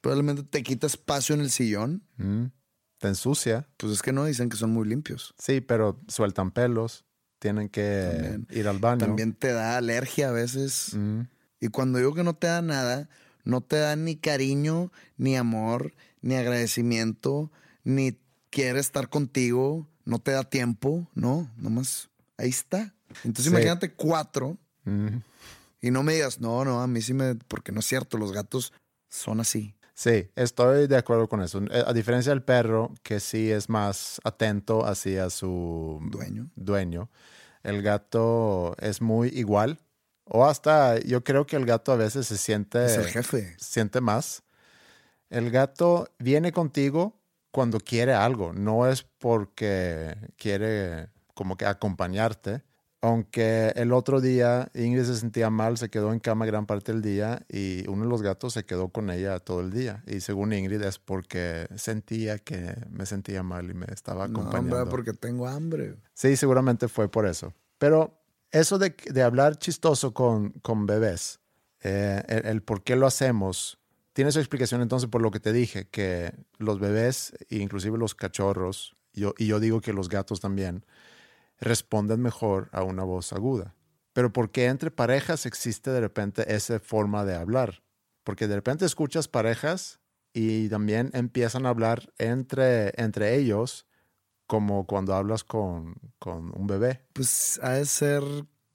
[0.00, 2.02] probablemente te quita espacio en el sillón.
[2.16, 2.46] Mm.
[2.98, 3.68] Te ensucia.
[3.76, 5.34] Pues es que no, dicen que son muy limpios.
[5.38, 7.04] Sí, pero sueltan pelos.
[7.38, 8.46] Tienen que También.
[8.50, 8.98] ir al baño.
[8.98, 10.94] También te da alergia a veces.
[10.94, 11.20] Mm.
[11.60, 13.08] Y cuando digo que no te da nada,
[13.44, 17.50] no te da ni cariño, ni amor, ni agradecimiento,
[17.84, 18.16] ni
[18.50, 22.94] quiere estar contigo, no te da tiempo, no, nomás ahí está.
[23.24, 23.50] Entonces Sí.
[23.50, 25.18] imagínate cuatro Mm.
[25.82, 28.32] y no me digas, no, no, a mí sí me, porque no es cierto, los
[28.32, 28.72] gatos
[29.08, 29.74] son así.
[29.94, 31.60] Sí, estoy de acuerdo con eso.
[31.70, 36.50] Eh, A diferencia del perro, que sí es más atento hacia su Dueño.
[36.54, 37.10] dueño,
[37.64, 39.80] el gato es muy igual.
[40.30, 43.54] O hasta yo creo que el gato a veces se siente, es el jefe.
[43.58, 44.42] siente más.
[45.30, 47.20] El gato viene contigo
[47.50, 52.62] cuando quiere algo, no es porque quiere como que acompañarte.
[53.00, 57.00] Aunque el otro día Ingrid se sentía mal, se quedó en cama gran parte del
[57.00, 60.02] día y uno de los gatos se quedó con ella todo el día.
[60.06, 64.76] Y según Ingrid es porque sentía que me sentía mal y me estaba No, acompañando.
[64.78, 65.94] hombre, porque tengo hambre.
[66.12, 67.54] Sí, seguramente fue por eso.
[67.78, 68.17] Pero
[68.50, 71.40] eso de, de hablar chistoso con, con bebés,
[71.82, 73.78] eh, el, por qué lo hacemos,
[74.12, 78.96] tiene su explicación entonces por lo que te dije, que los bebés, inclusive los cachorros,
[79.12, 80.84] yo, y yo digo que los gatos también,
[81.60, 83.74] responden mejor a una voz aguda.
[84.12, 87.82] Pero ¿por qué entre parejas existe de repente esa forma de hablar?
[88.24, 90.00] Porque de repente escuchas parejas
[90.32, 93.86] y también empiezan a hablar entre, entre ellos
[94.48, 97.02] como cuando hablas con, con un bebé.
[97.12, 98.24] Pues ha de ser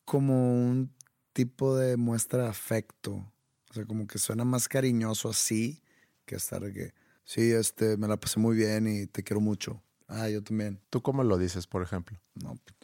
[0.06, 0.94] como un
[1.34, 3.26] tipo de muestra de afecto.
[3.70, 5.82] O sea, como que suena más cariñoso así
[6.26, 6.94] que estar que,
[7.26, 9.82] sí, este, me la pasé muy bien y te quiero mucho.
[10.08, 10.80] Ah, yo también.
[10.92, 12.20] ¿Tú cómo lo dices, por ejemplo?
[12.36, 12.76] No, pues,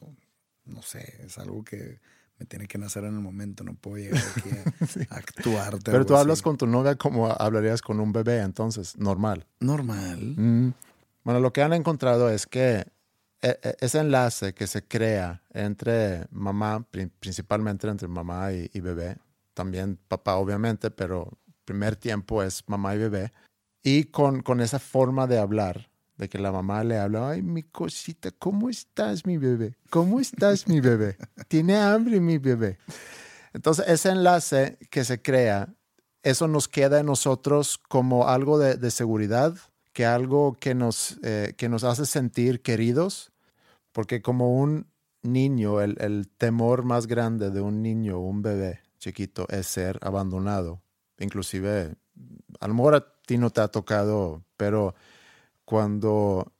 [0.65, 1.99] no, no sé, es algo que
[2.39, 3.63] me tiene que nacer en el momento.
[3.63, 5.91] No puedo llegar aquí a, a actuarte.
[5.91, 9.45] Pero tú hablas con tu novia como hablarías con un bebé, entonces, normal.
[9.59, 10.33] Normal.
[10.35, 10.73] Mm.
[11.29, 12.87] Bueno, lo que han encontrado es que
[13.43, 18.79] e- e- ese enlace que se crea entre mamá, pri- principalmente entre mamá y, y
[18.79, 19.15] bebé,
[19.53, 23.31] también papá obviamente, pero primer tiempo es mamá y bebé,
[23.83, 27.61] y con, con esa forma de hablar, de que la mamá le habla, ay, mi
[27.61, 29.77] cosita, ¿cómo estás, mi bebé?
[29.91, 31.15] ¿Cómo estás, mi bebé?
[31.47, 32.79] ¿Tiene hambre, mi bebé?
[33.53, 35.71] Entonces, ese enlace que se crea,
[36.23, 39.53] eso nos queda en nosotros como algo de, de seguridad,
[39.99, 43.33] que algo que nos, eh, que nos hace sentir queridos,
[43.91, 44.87] porque como un
[45.23, 50.81] niño, el, el temor más grande de un niño un bebé chiquito es ser abandonado.
[51.17, 51.97] Inclusive,
[52.61, 54.95] a lo mejor a ti no te ha tocado, pero
[55.65, 56.53] cuando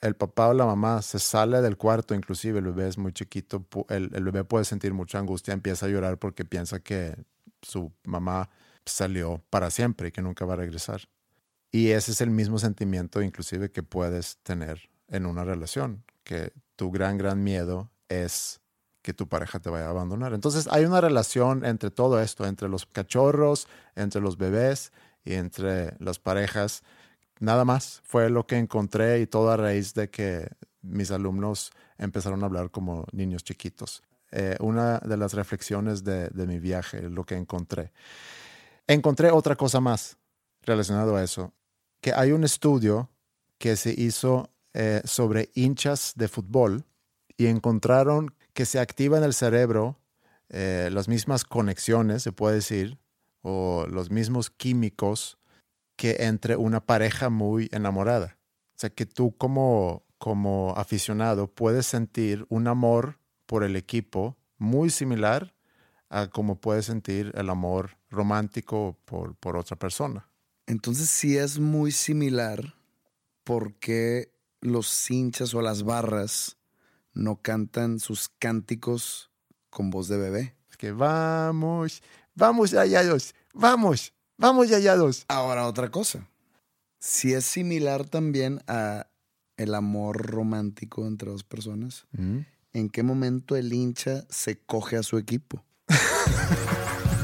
[0.00, 3.66] el papá o la mamá se sale del cuarto, inclusive el bebé es muy chiquito,
[3.90, 7.14] el, el bebé puede sentir mucha angustia, empieza a llorar porque piensa que
[7.60, 8.48] su mamá
[8.86, 11.02] salió para siempre y que nunca va a regresar.
[11.76, 16.90] Y ese es el mismo sentimiento inclusive que puedes tener en una relación, que tu
[16.90, 18.62] gran, gran miedo es
[19.02, 20.32] que tu pareja te vaya a abandonar.
[20.32, 24.90] Entonces hay una relación entre todo esto, entre los cachorros, entre los bebés
[25.22, 26.82] y entre las parejas.
[27.40, 30.48] Nada más fue lo que encontré y todo a raíz de que
[30.80, 34.02] mis alumnos empezaron a hablar como niños chiquitos.
[34.32, 37.92] eh, una de las reflexiones de, de mi viaje, lo que encontré.
[38.86, 40.16] Encontré otra cosa más
[40.62, 41.52] relacionado a eso,
[42.06, 43.10] que hay un estudio
[43.58, 46.84] que se hizo eh, sobre hinchas de fútbol
[47.36, 49.98] y encontraron que se activa en el cerebro
[50.48, 52.96] eh, las mismas conexiones, se puede decir,
[53.42, 55.36] o los mismos químicos
[55.96, 58.38] que entre una pareja muy enamorada.
[58.76, 64.90] O sea, que tú como, como aficionado puedes sentir un amor por el equipo muy
[64.90, 65.56] similar
[66.08, 70.28] a como puedes sentir el amor romántico por, por otra persona.
[70.66, 72.74] Entonces sí es muy similar
[73.44, 76.56] porque los hinchas o las barras
[77.12, 79.30] no cantan sus cánticos
[79.70, 80.56] con voz de bebé.
[80.70, 82.02] Es que vamos,
[82.34, 85.24] vamos hallados, vamos, vamos hallados.
[85.28, 86.28] Ahora otra cosa.
[86.98, 89.06] Si es similar también a
[89.56, 92.40] el amor romántico entre dos personas, Mm.
[92.72, 95.64] ¿en qué momento el hincha se coge a su equipo?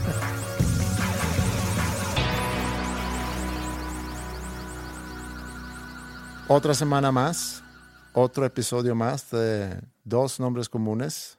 [6.55, 7.65] Otra semana más,
[8.13, 11.39] otro episodio más de Dos Nombres Comunes.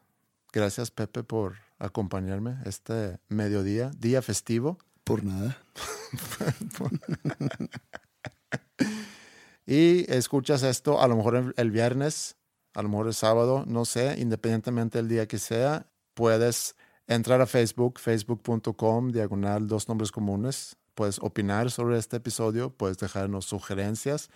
[0.51, 4.79] Gracias Pepe por acompañarme este mediodía, día festivo.
[5.03, 5.55] Por nada.
[9.67, 12.35] Y escuchas esto a lo mejor el, viernes,
[12.73, 15.85] a lo mejor el sábado, no sé, independientemente del día que sea,
[16.15, 20.75] puedes entrar a Facebook, facebook.com, diagonal dos nombres comunes.
[20.95, 24.29] Puedes opinar sobre este episodio, puedes dejarnos sugerencias.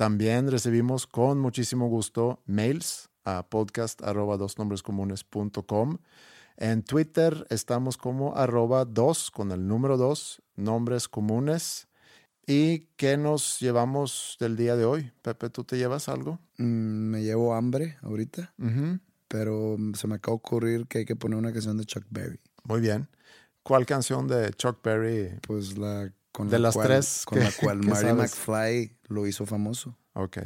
[0.00, 5.98] También recibimos con muchísimo gusto mails a podcast arroba dosnombrescomunes.com.
[6.56, 11.86] En Twitter estamos como arroba dos con el número dos, nombres comunes.
[12.46, 15.12] ¿Y qué nos llevamos del día de hoy?
[15.20, 16.40] Pepe, ¿tú te llevas algo?
[16.56, 18.54] Mm, me llevo hambre ahorita,
[19.28, 22.40] pero se me acaba de ocurrir que hay que poner una canción de Chuck Berry.
[22.64, 23.06] Muy bien.
[23.62, 25.38] ¿Cuál canción de Chuck Berry?
[25.46, 26.10] Pues la
[26.40, 27.78] con De la las cual, tres con que- la cual.
[28.16, 29.96] McFly lo hizo famoso.
[30.14, 30.38] Ok.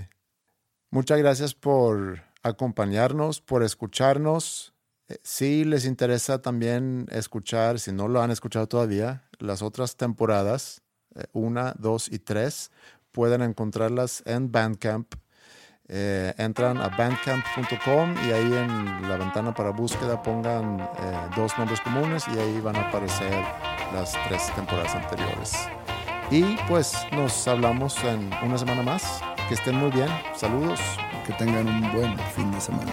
[0.91, 4.75] Muchas gracias por acompañarnos, por escucharnos.
[5.09, 10.83] Eh, Si les interesa también escuchar, si no lo han escuchado todavía, las otras temporadas,
[11.15, 12.71] eh, una, dos y tres,
[13.13, 15.15] pueden encontrarlas en Bandcamp.
[15.87, 20.87] Eh, entran a bandcamp.com y ahí en la ventana para búsqueda pongan eh,
[21.37, 23.45] dos nombres comunes y ahí van a aparecer
[23.93, 25.69] las tres temporadas anteriores.
[26.31, 29.21] Y pues nos hablamos en una semana más.
[29.49, 30.09] Que estén muy bien.
[30.35, 30.81] Saludos.
[31.27, 32.93] Que tengan un buen fin de semana.